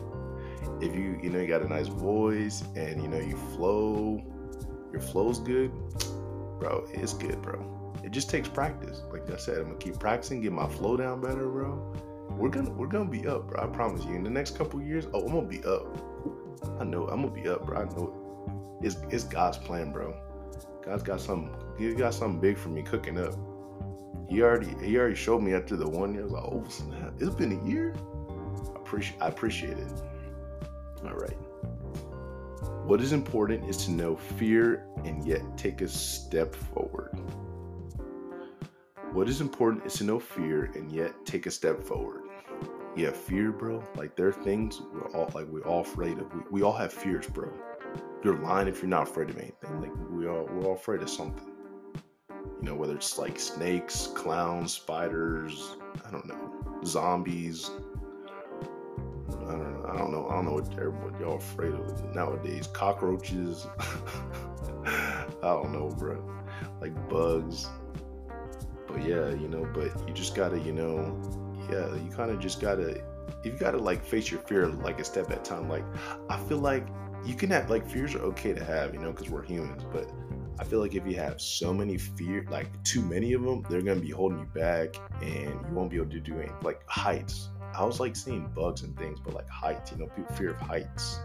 [0.80, 4.22] if you you know you got a nice voice and you know you flow,
[4.92, 5.70] your flow's good,
[6.58, 6.86] bro.
[6.92, 7.72] It's good, bro.
[8.04, 9.02] It just takes practice.
[9.10, 11.94] Like I said, I'm gonna keep practicing, get my flow down better, bro.
[12.30, 13.62] We're gonna we're gonna be up, bro.
[13.62, 14.14] I promise you.
[14.14, 15.86] In the next couple years, oh, I'm gonna be up.
[16.80, 17.78] I know I'm gonna be up, bro.
[17.80, 18.86] I know it.
[18.86, 20.14] It's it's God's plan, bro.
[20.84, 21.54] God's got something.
[21.78, 23.34] He got something big for me cooking up.
[24.28, 26.26] He already he already showed me after the one year.
[26.26, 27.14] Like, oh snap!
[27.18, 27.94] It's been a year.
[28.74, 29.92] I appreciate I appreciate it.
[31.14, 31.36] Right.
[32.86, 37.18] What is important is to know fear and yet take a step forward.
[39.12, 42.22] What is important is to know fear and yet take a step forward.
[42.94, 43.82] Yeah, fear, bro.
[43.96, 46.32] Like there are things we're all like we're all afraid of.
[46.32, 47.52] We, we all have fears, bro.
[48.22, 49.80] You're lying if you're not afraid of anything.
[49.80, 51.52] Like we all we're all afraid of something.
[52.60, 55.76] You know, whether it's like snakes, clowns, spiders,
[56.06, 57.70] I don't know, zombies,
[59.96, 60.28] I don't know.
[60.28, 60.52] I don't know.
[60.52, 62.66] What everybody y'all afraid of nowadays.
[62.66, 63.66] Cockroaches.
[64.86, 66.22] I don't know, bro.
[66.82, 67.66] Like bugs.
[68.86, 69.66] But yeah, you know.
[69.72, 71.18] But you just gotta, you know.
[71.70, 73.02] Yeah, you kind of just gotta.
[73.42, 75.68] You gotta like face your fear like a step at a time.
[75.68, 75.84] Like
[76.28, 76.86] I feel like
[77.24, 79.82] you can have like fears are okay to have, you know, because we're humans.
[79.90, 80.10] But
[80.58, 83.82] I feel like if you have so many fear, like too many of them, they're
[83.82, 86.54] gonna be holding you back, and you won't be able to do anything.
[86.62, 90.34] Like heights, I was like seeing bugs and things, but like heights, you know, people
[90.34, 91.20] fear of heights,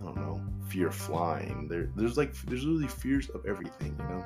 [0.00, 1.68] I don't know, fear of flying.
[1.68, 4.24] There, there's like there's really fears of everything, you know.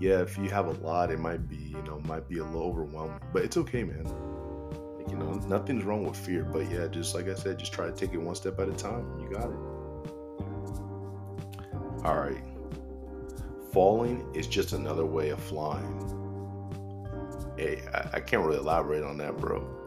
[0.00, 2.62] Yeah, if you have a lot, it might be, you know, might be a little
[2.62, 4.04] overwhelming, but it's okay, man.
[4.98, 7.86] Like, you know, nothing's wrong with fear, but yeah, just like I said, just try
[7.86, 9.20] to take it one step at a time.
[9.20, 9.56] You got it.
[12.04, 12.42] All right.
[13.72, 16.25] Falling is just another way of flying.
[17.56, 19.66] Hey, I, I can't really elaborate on that, bro.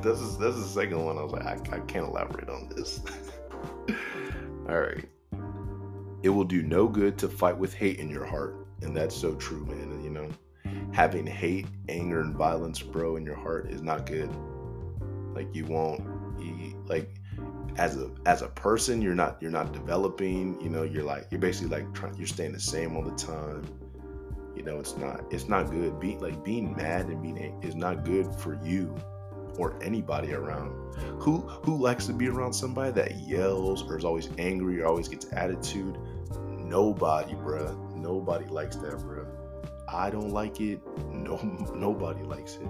[0.00, 1.18] this is this is the second one.
[1.18, 3.00] I was like, I, I can't elaborate on this.
[4.68, 5.04] All right.
[6.22, 9.34] It will do no good to fight with hate in your heart, and that's so
[9.34, 10.02] true, man.
[10.02, 10.28] You know,
[10.92, 14.30] having hate, anger, and violence, bro, in your heart is not good.
[15.34, 16.00] Like you won't,
[16.40, 17.20] you, like
[17.76, 20.58] as a as a person, you're not you're not developing.
[20.62, 23.66] You know, you're like you're basically like trying you're staying the same all the time
[24.58, 26.00] you know it's not it's not good.
[26.00, 28.94] Being like being mad and being is not good for you
[29.56, 30.72] or anybody around.
[31.20, 35.06] Who who likes to be around somebody that yells or is always angry or always
[35.06, 35.96] gets attitude?
[36.48, 37.94] Nobody bruh.
[37.94, 39.28] Nobody likes that bruh.
[39.88, 40.80] I don't like it.
[41.08, 41.36] No
[41.74, 42.68] nobody likes it.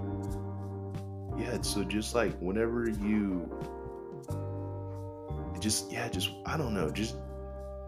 [1.39, 3.49] Yeah so just like whenever you
[5.59, 6.91] just yeah just i don't know.
[6.91, 7.15] Just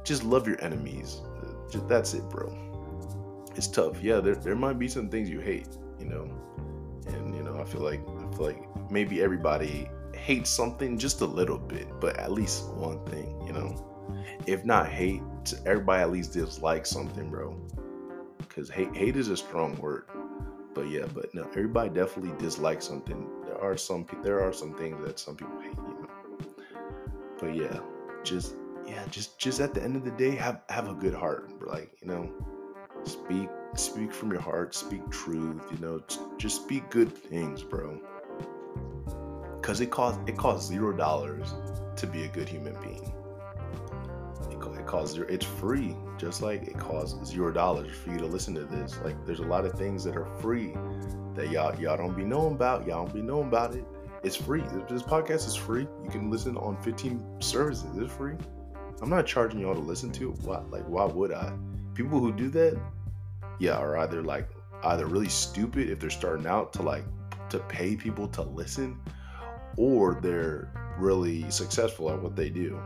[0.03, 1.21] just love your enemies.
[1.69, 2.70] Just, that's it bro
[3.55, 4.01] it's tough.
[4.01, 5.67] Yeah, there, there might be some things you hate,
[5.99, 6.29] you know,
[7.07, 11.25] and you know I feel like I feel like maybe everybody hates something just a
[11.25, 13.87] little bit, but at least one thing, you know.
[14.45, 15.21] If not hate,
[15.65, 17.59] everybody at least dislike something, bro.
[18.37, 20.05] Because hate hate is a strong word,
[20.73, 23.27] but yeah, but no, everybody definitely dislikes something.
[23.45, 26.09] There are some there are some things that some people hate, you know.
[27.39, 27.79] But yeah,
[28.23, 31.49] just yeah, just just at the end of the day, have have a good heart,
[31.65, 32.29] like you know
[33.05, 36.01] Speak speak from your heart, speak truth, you know,
[36.37, 37.99] just speak good things, bro.
[39.61, 41.53] Cause it costs it costs zero dollars
[41.95, 43.13] to be a good human being.
[44.49, 48.25] It, it costs zero, it's free, just like it costs zero dollars for you to
[48.25, 48.99] listen to this.
[49.03, 50.73] Like there's a lot of things that are free
[51.35, 52.87] that y'all y'all don't be knowing about.
[52.87, 53.85] Y'all don't be knowing about it.
[54.23, 54.63] It's free.
[54.89, 55.87] This podcast is free.
[56.03, 57.97] You can listen on 15 services.
[57.97, 58.35] It's free.
[59.01, 60.39] I'm not charging y'all to listen to it.
[60.41, 60.59] Why?
[60.69, 61.53] Like, why would I?
[61.93, 62.79] People who do that,
[63.59, 64.49] yeah, are either like
[64.83, 67.05] either really stupid if they're starting out to like
[67.49, 68.99] to pay people to listen,
[69.77, 72.79] or they're really successful at what they do.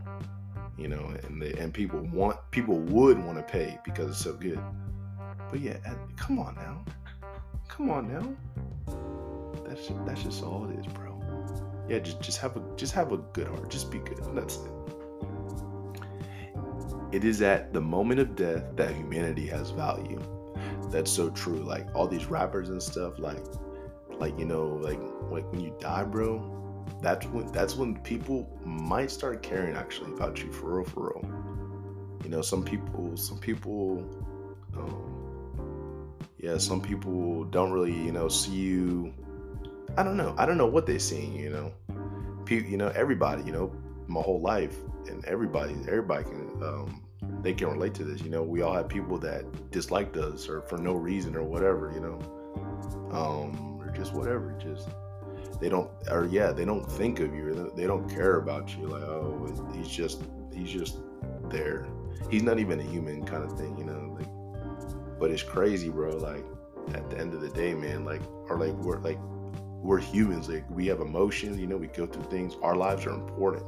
[0.77, 4.33] You know, and they and people want people would want to pay because it's so
[4.33, 4.59] good.
[5.49, 5.77] But yeah,
[6.17, 6.83] come on now,
[7.69, 8.35] come on now.
[9.65, 11.21] That's that's just all it is, bro.
[11.87, 13.69] Yeah, just just have a just have a good heart.
[13.69, 14.19] Just be good.
[14.33, 14.71] That's it.
[17.15, 20.21] It is at the moment of death that humanity has value.
[20.91, 21.59] That's so true.
[21.63, 23.41] Like all these rappers and stuff, like,
[24.19, 24.99] like you know, like
[25.29, 30.43] like when you die, bro, that's when that's when people might start caring actually about
[30.43, 32.19] you for real, for real.
[32.21, 34.03] You know, some people, some people,
[34.75, 39.13] um, yeah, some people don't really, you know, see you.
[39.97, 40.35] I don't know.
[40.37, 41.33] I don't know what they're seeing.
[41.33, 41.73] You know,
[42.43, 43.71] people, you know, everybody, you know,
[44.07, 44.75] my whole life,
[45.07, 47.04] and everybody, everybody can, um,
[47.45, 48.21] they can relate to this.
[48.21, 51.91] You know, we all have people that disliked us or for no reason or whatever.
[51.93, 54.89] You know, um, or just whatever, just
[55.61, 59.03] they don't or yeah they don't think of you they don't care about you like
[59.03, 60.97] oh he's just he's just
[61.49, 61.87] there.
[62.31, 64.17] He's not even a human kind of thing you know?
[64.17, 66.43] Like but it's crazy bro like
[66.95, 69.19] at the end of the day man like or like we're like
[69.81, 71.77] we're humans like we have emotions you know?
[71.77, 72.55] We go through things.
[72.63, 73.63] Our lives are important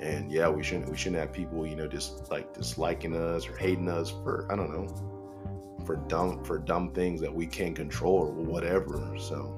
[0.00, 3.56] and yeah we shouldn't we shouldn't have people you know just like disliking us or
[3.56, 4.86] hating us for i don't know
[5.84, 9.56] for dumb for dumb things that we can't control or whatever so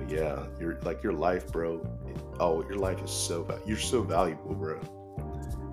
[0.00, 1.80] but yeah, your like your life, bro.
[2.38, 4.80] Oh, your life is so you're so valuable, bro.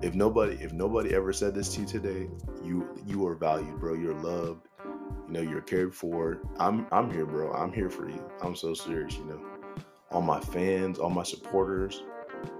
[0.02, 2.28] If nobody if nobody ever said this to you today,
[2.62, 3.94] you you are valued, bro.
[3.94, 4.66] You're loved.
[5.26, 6.42] You know, you're cared for.
[6.58, 7.52] I'm I'm here, bro.
[7.52, 8.22] I'm here for you.
[8.42, 9.40] I'm so serious, you know.
[10.10, 12.02] All my fans, all my supporters,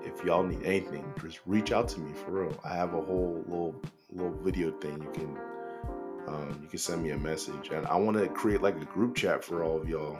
[0.02, 2.60] if y'all need anything, just reach out to me for real.
[2.64, 3.74] I have a whole little
[4.12, 5.38] little video thing you can
[6.28, 9.16] um, you can send me a message, and I want to create like a group
[9.16, 10.18] chat for all of y'all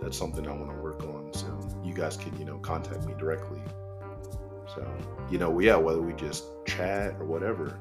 [0.00, 1.32] that's something I want to work on.
[1.32, 3.60] So you guys can, you know, contact me directly.
[4.74, 4.86] So,
[5.30, 7.78] you know, yeah, whether we just chat or whatever.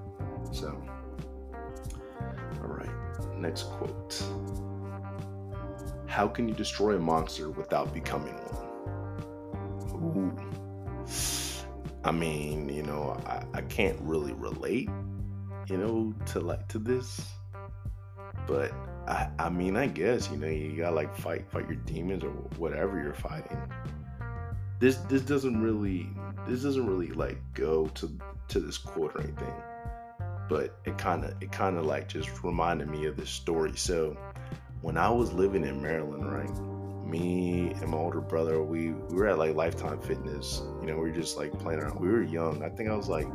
[0.52, 0.82] So,
[2.62, 2.90] all right,
[3.38, 4.24] next quote.
[6.06, 8.64] How can you destroy a monster without becoming one?
[10.04, 10.43] Ooh.
[12.06, 14.90] I mean, you know, I, I can't really relate,
[15.68, 17.26] you know, to like to this,
[18.46, 18.74] but
[19.08, 22.32] I, I mean, I guess you know you gotta like fight fight your demons or
[22.58, 23.58] whatever you're fighting.
[24.80, 26.10] This this doesn't really
[26.48, 28.18] this doesn't really like go to
[28.50, 29.54] to this quote or anything,
[30.50, 33.74] but it kind of it kind of like just reminded me of this story.
[33.76, 34.18] So
[34.82, 36.73] when I was living in Maryland, right,
[37.04, 40.62] me and my older brother, we we were at like Lifetime Fitness.
[40.82, 42.00] You know, we were just like playing around.
[42.00, 42.64] We were young.
[42.64, 43.28] I think I was like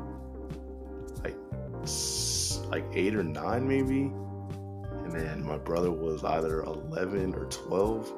[1.22, 1.36] like
[2.70, 4.12] like eight or nine maybe
[5.08, 8.12] and then my brother was either 11 or 12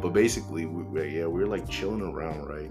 [0.00, 2.70] but basically we, yeah we were like chilling around right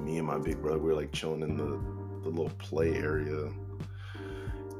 [0.00, 1.80] me and my big brother we were like chilling in the,
[2.22, 3.50] the little play area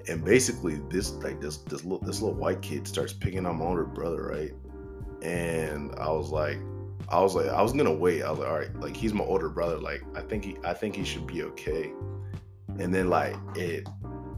[0.08, 3.64] and basically this like this this little this little white kid starts picking on my
[3.64, 4.52] older brother right
[5.22, 6.58] and i was like
[7.08, 9.24] i was like i was gonna wait i was like all right like he's my
[9.24, 11.92] older brother like i think he i think he should be okay
[12.78, 13.86] and then like it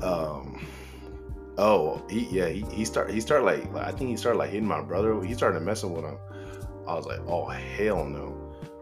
[0.02, 0.64] um
[1.58, 4.48] Oh, he yeah, he, he started he started like, like I think he started like
[4.48, 5.22] hitting my brother.
[5.22, 6.16] He started messing with him.
[6.88, 8.34] I was like, oh hell no.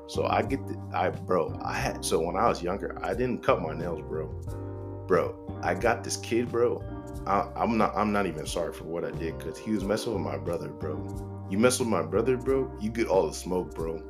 [0.07, 3.43] So I get the I bro, I had so when I was younger, I didn't
[3.43, 4.29] cut my nails, bro.
[5.09, 6.85] Bro, I got this kid, bro.
[7.27, 10.13] I, am not I'm not even sorry for what I did because he was messing
[10.13, 10.97] with my brother, bro.
[11.51, 14.03] You mess with my brother, bro, you get all the smoke, bro.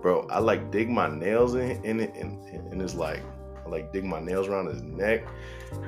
[0.00, 2.42] Bro, I like dig my nails in in it and,
[2.72, 3.22] and it's like
[3.64, 5.26] I like dig my nails around his neck,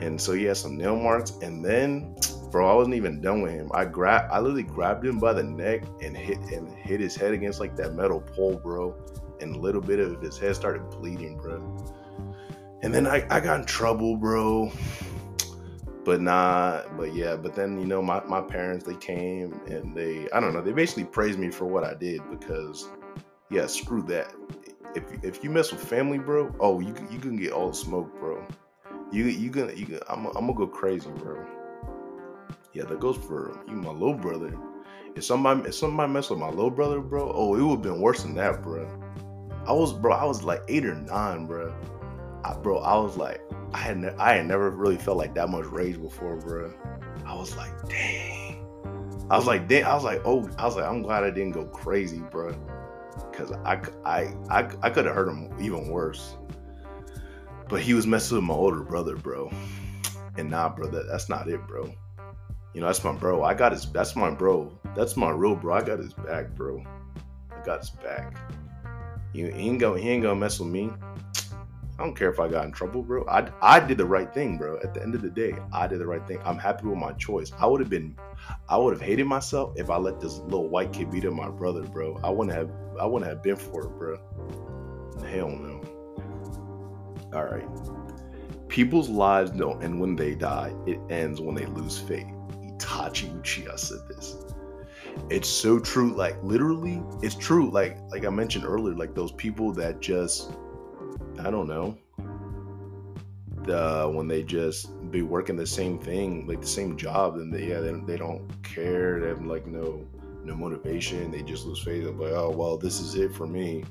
[0.01, 1.33] and so he had some nail marks.
[1.43, 2.15] And then,
[2.51, 3.71] bro, I wasn't even done with him.
[3.75, 7.33] I grabbed, I literally grabbed him by the neck and hit and hit his head
[7.33, 8.95] against like that metal pole, bro.
[9.41, 11.57] And a little bit of his head started bleeding, bro.
[12.83, 14.71] And then I, I got in trouble, bro.
[16.05, 20.29] But not but yeah, but then you know my, my parents they came and they
[20.33, 22.89] I don't know, they basically praised me for what I did because
[23.51, 24.35] yeah, screw that
[24.95, 28.13] if if you mess with family, bro, oh, you you can get all the smoke,
[28.19, 28.45] bro.
[29.11, 31.45] You you gonna you gonna, I'm, I'm gonna go crazy, bro.
[32.73, 34.57] Yeah, that goes for you, my little brother.
[35.15, 38.01] If somebody if somebody mess with my little brother, bro, oh, it would have been
[38.01, 38.89] worse than that, bro.
[39.67, 41.75] I was, bro, I was like eight or nine, bro.
[42.45, 43.41] I, bro, I was like,
[43.73, 46.73] I had ne- I had never really felt like that much rage before, bro.
[47.27, 48.65] I was like, dang.
[49.31, 49.85] I was like, dang.
[49.85, 52.55] I was like, oh, I was like, I'm glad I didn't go crazy, bro
[53.31, 56.37] because I, I, I, I could have hurt him even worse.
[57.69, 59.51] But he was messing with my older brother, bro.
[60.37, 61.93] And nah, bro, that, that's not it, bro.
[62.75, 63.43] You know, that's my bro.
[63.43, 63.91] I got his.
[63.91, 64.77] That's my bro.
[64.97, 65.75] That's my real bro.
[65.75, 66.83] I got his back, bro.
[67.51, 68.37] I got his back.
[69.33, 70.91] he ain't gonna, he ain't gonna mess with me.
[71.99, 73.25] I don't care if I got in trouble, bro.
[73.29, 74.79] I, I did the right thing, bro.
[74.83, 76.41] At the end of the day, I did the right thing.
[76.45, 77.53] I'm happy with my choice.
[77.57, 78.17] I would have been,
[78.69, 81.49] I would have hated myself if I let this little white kid beat up my
[81.49, 82.19] brother, bro.
[82.25, 82.69] I wouldn't have,
[83.01, 84.19] I wouldn't have been for it, bro.
[85.25, 85.81] Hell no.
[87.33, 87.69] All right.
[88.69, 90.75] People's lives don't end when they die.
[90.87, 92.27] It ends when they lose faith.
[92.65, 94.37] Itachi Uchiha said this.
[95.31, 96.13] it's so true.
[96.15, 97.71] Like literally, it's true.
[97.71, 100.53] Like like I mentioned earlier, like those people that just
[101.41, 101.97] I don't know.
[103.65, 107.69] The, when they just be working the same thing, like the same job, and they,
[107.69, 109.21] yeah, they, they don't care.
[109.21, 110.07] They have like no
[110.45, 111.31] no motivation.
[111.31, 112.05] They just lose faith.
[112.05, 113.85] They're like, oh well, this is it for me.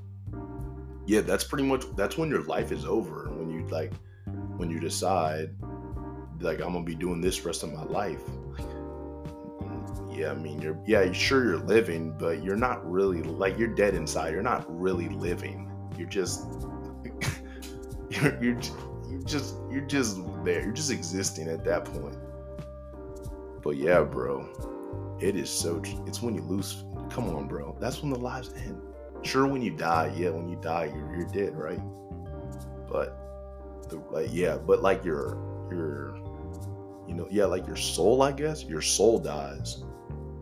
[1.06, 3.30] Yeah, that's pretty much that's when your life is over.
[3.30, 3.94] When you like
[4.58, 5.56] when you decide
[6.40, 8.22] like I'm gonna be doing this rest of my life.
[10.12, 13.96] Yeah, I mean you're yeah, sure you're living, but you're not really like you're dead
[13.96, 14.34] inside.
[14.34, 15.72] You're not really living.
[15.98, 16.46] You're just
[18.22, 18.60] you're you're
[19.10, 20.62] you're just you're just there.
[20.62, 22.18] You're just existing at that point.
[23.64, 24.48] But yeah, bro,
[25.22, 25.82] it is so.
[26.06, 26.84] It's when you lose.
[27.10, 27.78] Come on, bro.
[27.80, 28.82] That's when the lives end.
[29.22, 31.80] Sure, when you die, yeah, when you die, you're, you're dead, right?
[32.90, 33.18] But
[33.90, 35.38] the like, yeah, but like your
[35.72, 36.18] your
[37.08, 39.84] you know, yeah, like your soul, I guess, your soul dies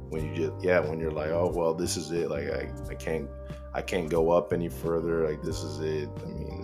[0.09, 2.29] when you just yeah, when you're like, oh well, this is it.
[2.29, 3.29] Like I, I can't
[3.73, 5.27] I can't go up any further.
[5.29, 6.09] Like this is it.
[6.23, 6.60] I mean,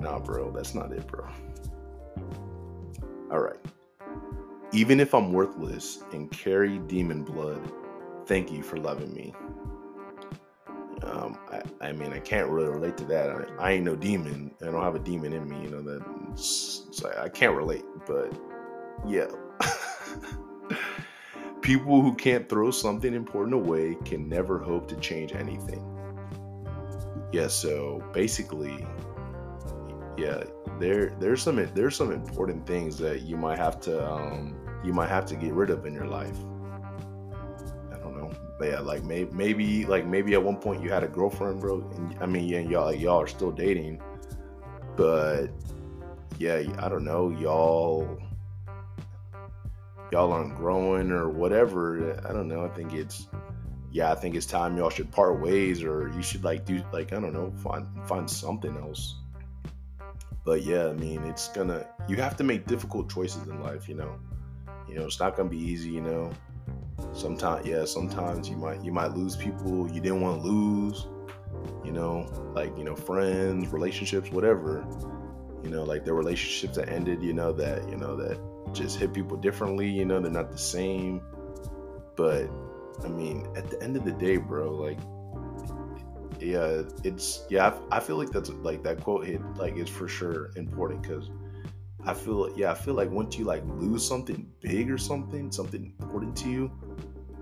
[0.00, 1.26] nah, bro, that's not it, bro.
[3.30, 3.58] All right.
[4.72, 7.60] Even if I'm worthless and carry demon blood,
[8.26, 9.34] thank you for loving me.
[11.02, 13.30] Um, I, I, mean, I can't really relate to that.
[13.30, 14.50] I, I, ain't no demon.
[14.62, 15.62] I don't have a demon in me.
[15.62, 16.02] You know that.
[16.38, 17.84] So I can't relate.
[18.06, 18.32] But
[19.06, 19.26] yeah,
[21.60, 25.84] people who can't throw something important away can never hope to change anything.
[27.32, 27.48] Yeah.
[27.48, 28.84] So basically,
[30.16, 30.44] yeah,
[30.78, 35.08] there there's some there's some important things that you might have to um, you might
[35.08, 36.36] have to get rid of in your life.
[37.92, 38.30] I don't know.
[38.58, 41.88] But yeah, like maybe maybe like maybe at one point you had a girlfriend, bro.
[41.96, 44.00] And I mean, yeah, y'all y'all are still dating,
[44.96, 45.48] but
[46.38, 48.18] yeah, I don't know, y'all
[50.12, 52.20] y'all aren't growing or whatever.
[52.28, 52.64] I don't know.
[52.64, 53.28] I think it's
[53.92, 57.12] yeah, I think it's time y'all should part ways or you should like do like
[57.12, 59.16] I don't know, find find something else.
[60.46, 63.96] But yeah, I mean, it's gonna you have to make difficult choices in life, you
[63.96, 64.16] know.
[64.88, 66.30] You know, it's not gonna be easy, you know.
[67.12, 71.08] Sometimes yeah, sometimes you might you might lose people you didn't want to lose,
[71.84, 74.86] you know, like, you know, friends, relationships, whatever.
[75.64, 78.38] You know, like the relationships that ended, you know, that, you know, that
[78.72, 81.22] just hit people differently, you know, they're not the same.
[82.14, 82.48] But
[83.04, 84.98] I mean, at the end of the day, bro, like
[86.40, 87.74] yeah, it's yeah.
[87.90, 91.30] I, I, feel like that's like that quote hit like is for sure important because
[92.04, 92.70] I feel yeah.
[92.70, 96.70] I feel like once you like lose something big or something, something important to you,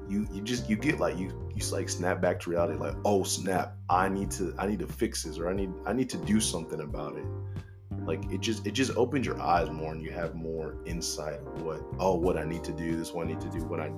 [0.09, 2.79] you you just you get like you you like snap back to reality.
[2.79, 5.93] Like oh snap, I need to I need to fix this or I need I
[5.93, 7.25] need to do something about it.
[8.07, 11.63] Like it just it just opens your eyes more and you have more insight of
[11.63, 12.97] what oh what I need to do.
[12.97, 13.65] This what I need to do.
[13.65, 13.91] What I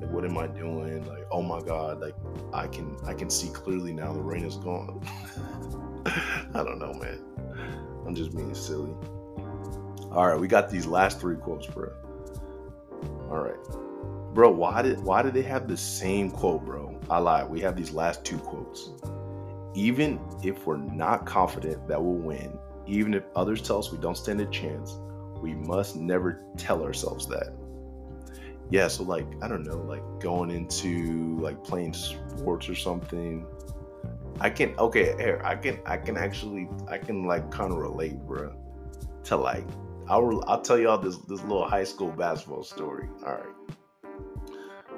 [0.00, 1.06] like what am I doing?
[1.06, 2.14] Like, oh my god, like
[2.52, 5.00] I can I can see clearly now the rain is gone.
[6.06, 7.20] I don't know, man.
[8.06, 8.94] I'm just being silly.
[10.10, 11.92] All right, we got these last three quotes, bro.
[13.30, 13.58] All right.
[14.34, 16.98] Bro, why did why did they have the same quote, bro?
[17.10, 17.50] I lied.
[17.50, 18.90] We have these last two quotes.
[19.74, 24.16] Even if we're not confident that we'll win, even if others tell us we don't
[24.16, 24.98] stand a chance,
[25.40, 27.59] we must never tell ourselves that
[28.70, 33.44] yeah, so like I don't know, like going into like playing sports or something.
[34.40, 38.18] I can okay, here I can I can actually I can like kind of relate,
[38.26, 38.54] bro,
[39.24, 39.66] to like
[40.08, 43.08] I'll I'll tell y'all this this little high school basketball story.
[43.26, 44.14] All right.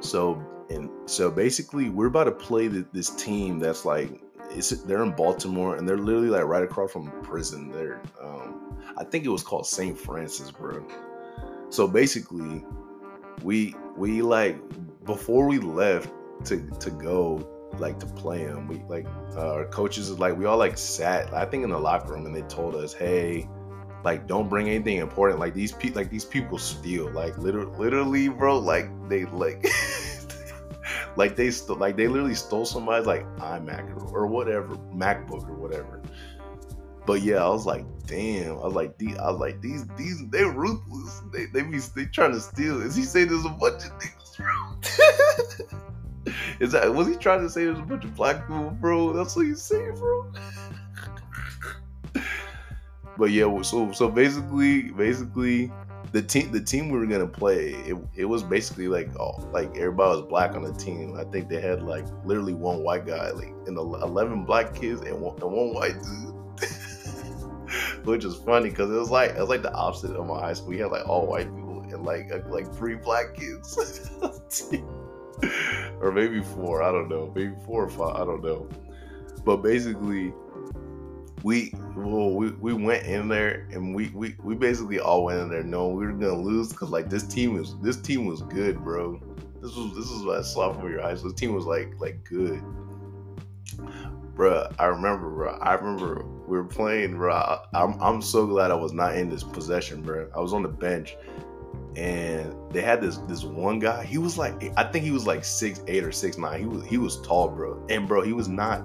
[0.00, 4.20] So and so basically we're about to play the, this team that's like
[4.50, 7.70] it's they're in Baltimore and they're literally like right across from prison.
[7.70, 9.98] There, um, I think it was called St.
[9.98, 10.86] Francis, bro.
[11.70, 12.64] So basically,
[13.42, 14.56] we we like
[15.04, 16.10] before we left
[16.44, 17.48] to to go
[17.78, 19.06] like to play him we like
[19.36, 22.34] uh, our coaches like we all like sat i think in the locker room and
[22.34, 23.48] they told us hey
[24.04, 25.38] like don't bring anything important.
[25.38, 27.10] Like these people like these people steal.
[27.10, 29.64] Like literally literally bro like they like
[31.16, 36.00] like they st- like they literally stole somebody's like imac or whatever macbook or whatever
[37.06, 38.52] but yeah, I was like, damn.
[38.58, 41.22] I was like, these, I was like, these, these, they ruthless.
[41.32, 42.80] They, they be, they trying to steal.
[42.82, 45.78] Is he saying there's a bunch of niggas, bro?
[46.60, 49.12] Is that was he trying to say there's a bunch of black people, bro?
[49.12, 50.32] That's what he's saying, bro.
[53.18, 55.72] but yeah, so so basically, basically,
[56.12, 59.76] the team the team we were gonna play, it, it was basically like oh, like
[59.76, 61.16] everybody was black on the team.
[61.18, 65.20] I think they had like literally one white guy, like and eleven black kids and
[65.20, 66.70] one, and one white dude.
[68.04, 70.52] which is funny because it was like it was like the opposite of my high
[70.52, 70.68] school.
[70.68, 74.10] We had like all white people and like like three black kids.
[76.00, 76.82] or maybe four.
[76.82, 77.32] I don't know.
[77.34, 78.16] Maybe four or five.
[78.16, 78.68] I don't know.
[79.44, 80.32] But basically,
[81.42, 85.50] we well we, we went in there and we, we we basically all went in
[85.50, 88.82] there knowing we were gonna lose because like this team was this team was good,
[88.82, 89.20] bro.
[89.60, 91.30] This was this was my sophomore year high school.
[91.30, 92.62] This team was like like good.
[94.34, 95.58] Bruh, I remember, bro.
[95.60, 97.58] I remember we were playing, bro.
[97.74, 100.28] I'm I'm so glad I was not in this possession, bro.
[100.34, 101.16] I was on the bench
[101.96, 104.04] and they had this this one guy.
[104.04, 106.60] He was like I think he was like six eight or six nine.
[106.60, 107.84] He was he was tall, bro.
[107.90, 108.82] And bro, he was not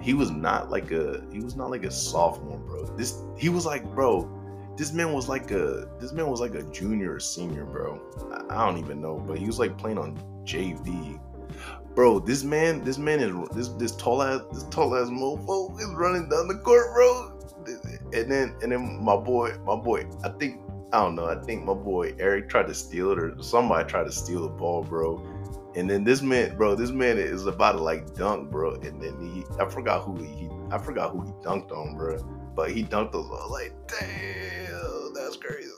[0.00, 2.84] he was not like a he was not like a sophomore, bro.
[2.96, 4.28] This he was like, bro,
[4.76, 8.00] this man was like a this man was like a junior or senior, bro.
[8.30, 11.18] I, I don't even know, but he was like playing on JV.
[11.94, 15.88] Bro, this man, this man is this this tall ass this tall ass mofo is
[15.94, 17.30] running down the court, bro.
[18.12, 20.60] And then and then my boy, my boy, I think
[20.92, 24.04] I don't know, I think my boy Eric tried to steal it or somebody tried
[24.04, 25.22] to steal the ball, bro
[25.76, 28.74] and then this man, bro, this man is about to like dunk, bro.
[28.74, 32.18] And then he, I forgot who he, I forgot who he dunked on, bro.
[32.54, 35.70] But he dunked us all like, damn, that's crazy.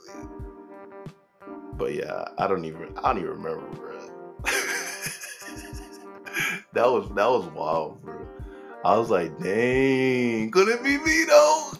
[1.73, 3.96] But yeah, I don't even, I don't even remember, bro.
[6.73, 8.27] that was that was wild, bro.
[8.83, 11.71] I was like, dang, could it be me though?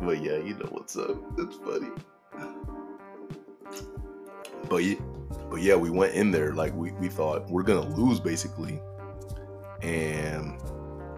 [0.02, 1.16] but yeah, you know what's up.
[1.38, 1.90] It's funny
[4.68, 4.96] but yeah,
[5.50, 8.80] but yeah, we went in there like we, we thought we're gonna lose basically,
[9.82, 10.58] and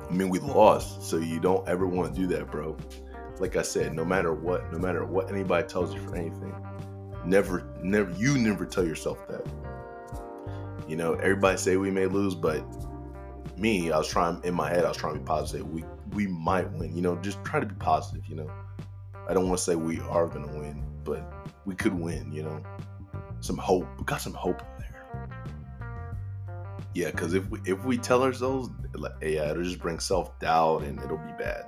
[0.09, 1.03] I mean we lost.
[1.03, 2.77] So you don't ever want to do that, bro.
[3.39, 6.55] Like I said, no matter what, no matter what anybody tells you for anything,
[7.25, 9.47] never, never, you never tell yourself that.
[10.91, 12.65] You know, everybody say we may lose, but
[13.57, 15.69] me, I was trying in my head, I was trying to be positive.
[15.71, 15.85] We
[16.15, 16.97] we might win.
[16.97, 18.27] You know, just try to be positive.
[18.27, 18.51] You know,
[19.29, 21.33] I don't want to say we are gonna win, but
[21.65, 22.33] we could win.
[22.33, 22.63] You know
[23.39, 23.87] some hope.
[23.99, 25.29] We got some hope in there.
[26.93, 28.71] Yeah, because if we if we tell ourselves,
[29.23, 31.67] yeah, it'll just bring self doubt and it'll be bad.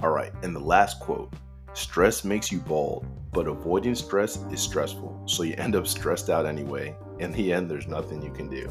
[0.00, 1.30] All right, and the last quote:
[1.74, 6.46] "Stress makes you bald, but avoiding stress is stressful, so you end up stressed out
[6.46, 6.96] anyway.
[7.18, 8.68] In the end, there's nothing you can do."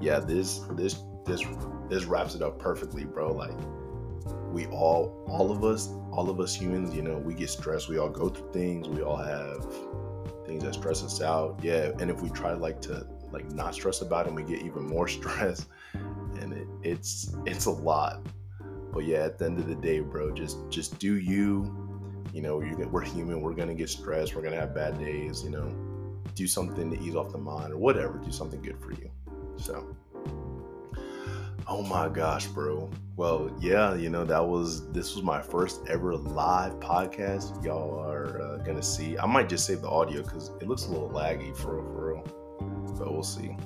[0.00, 1.44] Yeah, this this this
[1.88, 3.32] this wraps it up perfectly, bro.
[3.32, 3.58] Like
[4.52, 7.98] we all all of us all of us humans you know we get stressed we
[7.98, 9.64] all go through things we all have
[10.50, 11.58] things that stress us out.
[11.62, 14.84] Yeah, and if we try like to like not stress about it, we get even
[14.86, 15.66] more stress,
[16.40, 18.26] and it, it's it's a lot.
[18.92, 21.76] But yeah, at the end of the day, bro, just just do you.
[22.32, 23.40] You know, you we're human.
[23.40, 24.36] We're gonna get stressed.
[24.36, 25.42] We're gonna have bad days.
[25.42, 25.68] You know,
[26.34, 28.18] do something to ease off the mind or whatever.
[28.18, 29.10] Do something good for you.
[29.56, 29.96] So.
[31.68, 32.90] Oh my gosh, bro.
[33.16, 37.62] Well, yeah, you know, that was this was my first ever live podcast.
[37.64, 39.16] Y'all are uh, gonna see.
[39.18, 42.12] I might just save the audio because it looks a little laggy for real, for
[42.12, 42.96] real.
[42.98, 43.56] But we'll see.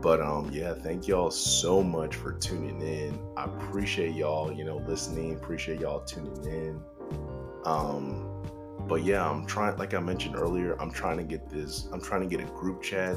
[0.00, 3.16] But um, yeah, thank y'all so much for tuning in.
[3.36, 5.36] I appreciate y'all, you know, listening.
[5.36, 6.82] Appreciate y'all tuning in.
[7.64, 8.31] Um,
[8.88, 9.76] but yeah, I'm trying.
[9.78, 11.88] Like I mentioned earlier, I'm trying to get this.
[11.92, 13.16] I'm trying to get a group chat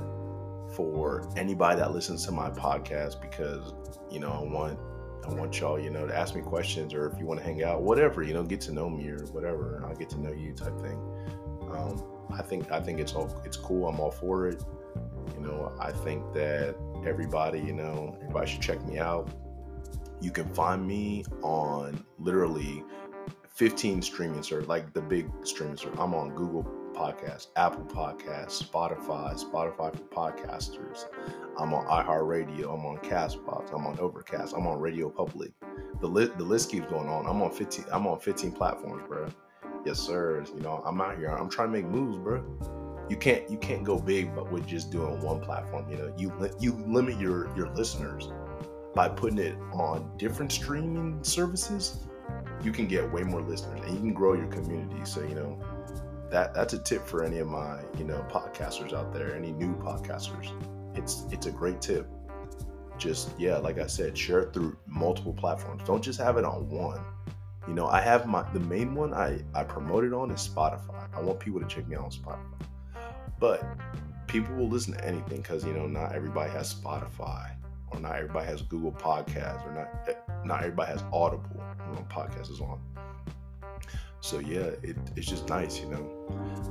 [0.76, 3.74] for anybody that listens to my podcast because
[4.12, 4.80] you know I want
[5.26, 7.64] I want y'all you know to ask me questions or if you want to hang
[7.64, 10.54] out whatever you know get to know me or whatever I'll get to know you
[10.54, 11.00] type thing.
[11.72, 13.88] Um, I think I think it's all it's cool.
[13.88, 14.64] I'm all for it.
[15.36, 16.76] You know I think that
[17.06, 19.30] everybody you know everybody should check me out.
[20.22, 22.84] You can find me on literally
[23.56, 26.00] 15 streaming services, like the big streaming services.
[26.00, 26.64] I'm on Google
[26.94, 31.06] Podcast, Apple Podcasts, Spotify, Spotify for podcasters.
[31.58, 32.74] I'm on iHeartRadio.
[32.74, 33.74] I'm on Castbox.
[33.74, 34.54] I'm on Overcast.
[34.56, 35.52] I'm on Radio Public.
[36.02, 37.26] The list the list keeps going on.
[37.28, 37.86] I'm on 15.
[37.94, 39.28] I'm on 15 platforms, bro.
[39.86, 40.44] Yes, sir.
[40.54, 41.30] You know, I'm out here.
[41.30, 42.44] I'm trying to make moves, bro.
[43.10, 45.90] You can't you can't go big, but with just doing one platform.
[45.90, 48.30] You know, you you limit your your listeners
[48.94, 52.00] by putting it on different streaming services.
[52.64, 55.04] You can get way more listeners, and you can grow your community.
[55.06, 55.60] So you know,
[56.30, 59.76] that that's a tip for any of my you know podcasters out there any new
[59.76, 60.52] podcasters.
[60.98, 62.08] It's it's a great tip.
[62.98, 65.84] Just yeah like i said share it through multiple platforms.
[65.86, 67.00] Don't just have it on one.
[67.68, 71.08] You know i have my the main one i i promoted on is spotify.
[71.16, 72.68] I want people to check me out on spotify.
[73.40, 73.64] But
[74.28, 77.55] people will listen to anything because you know not everybody has spotify
[78.00, 81.64] not everybody has google podcasts or not not everybody has audible
[82.10, 82.80] podcast is on
[84.26, 86.02] so yeah, it, it's just nice, you know.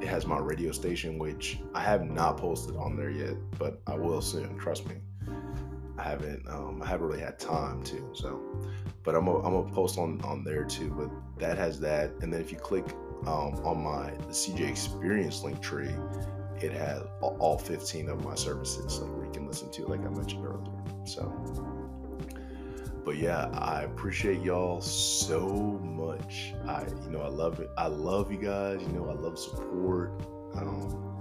[0.00, 3.94] It has my radio station, which I have not posted on there yet, but I
[3.94, 4.58] will soon.
[4.58, 4.96] Trust me.
[5.96, 8.10] I haven't um, I haven't really had time to.
[8.14, 8.40] So,
[9.04, 10.90] but I'm gonna, I'm gonna post on on there too.
[10.90, 11.10] But
[11.40, 12.86] that has that, and then if you click
[13.26, 15.94] um, on my the CJ Experience link tree,
[16.60, 20.08] it has all 15 of my services, like where you can listen to, like I
[20.08, 20.84] mentioned earlier.
[21.04, 21.30] So,
[23.04, 25.48] but yeah, I appreciate y'all so
[25.82, 26.54] much.
[26.66, 27.70] I you know I love it.
[27.76, 28.80] I love you guys.
[28.82, 30.22] You know I love support.
[30.56, 31.14] Um,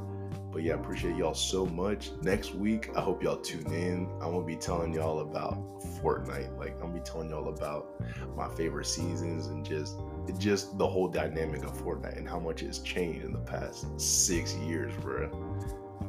[0.52, 2.12] but yeah, I appreciate y'all so much.
[2.22, 4.08] Next week, I hope y'all tune in.
[4.22, 6.58] I'm gonna be telling y'all about Fortnite.
[6.58, 8.02] Like I'm gonna be telling y'all about
[8.36, 9.98] my favorite seasons and just
[10.38, 14.56] just the whole dynamic of Fortnite and how much it's changed in the past six
[14.56, 15.30] years, bro.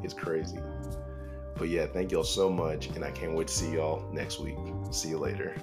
[0.02, 0.58] It's crazy.
[1.56, 4.56] But yeah, thank y'all so much, and I can't wait to see y'all next week.
[4.90, 5.54] See you later.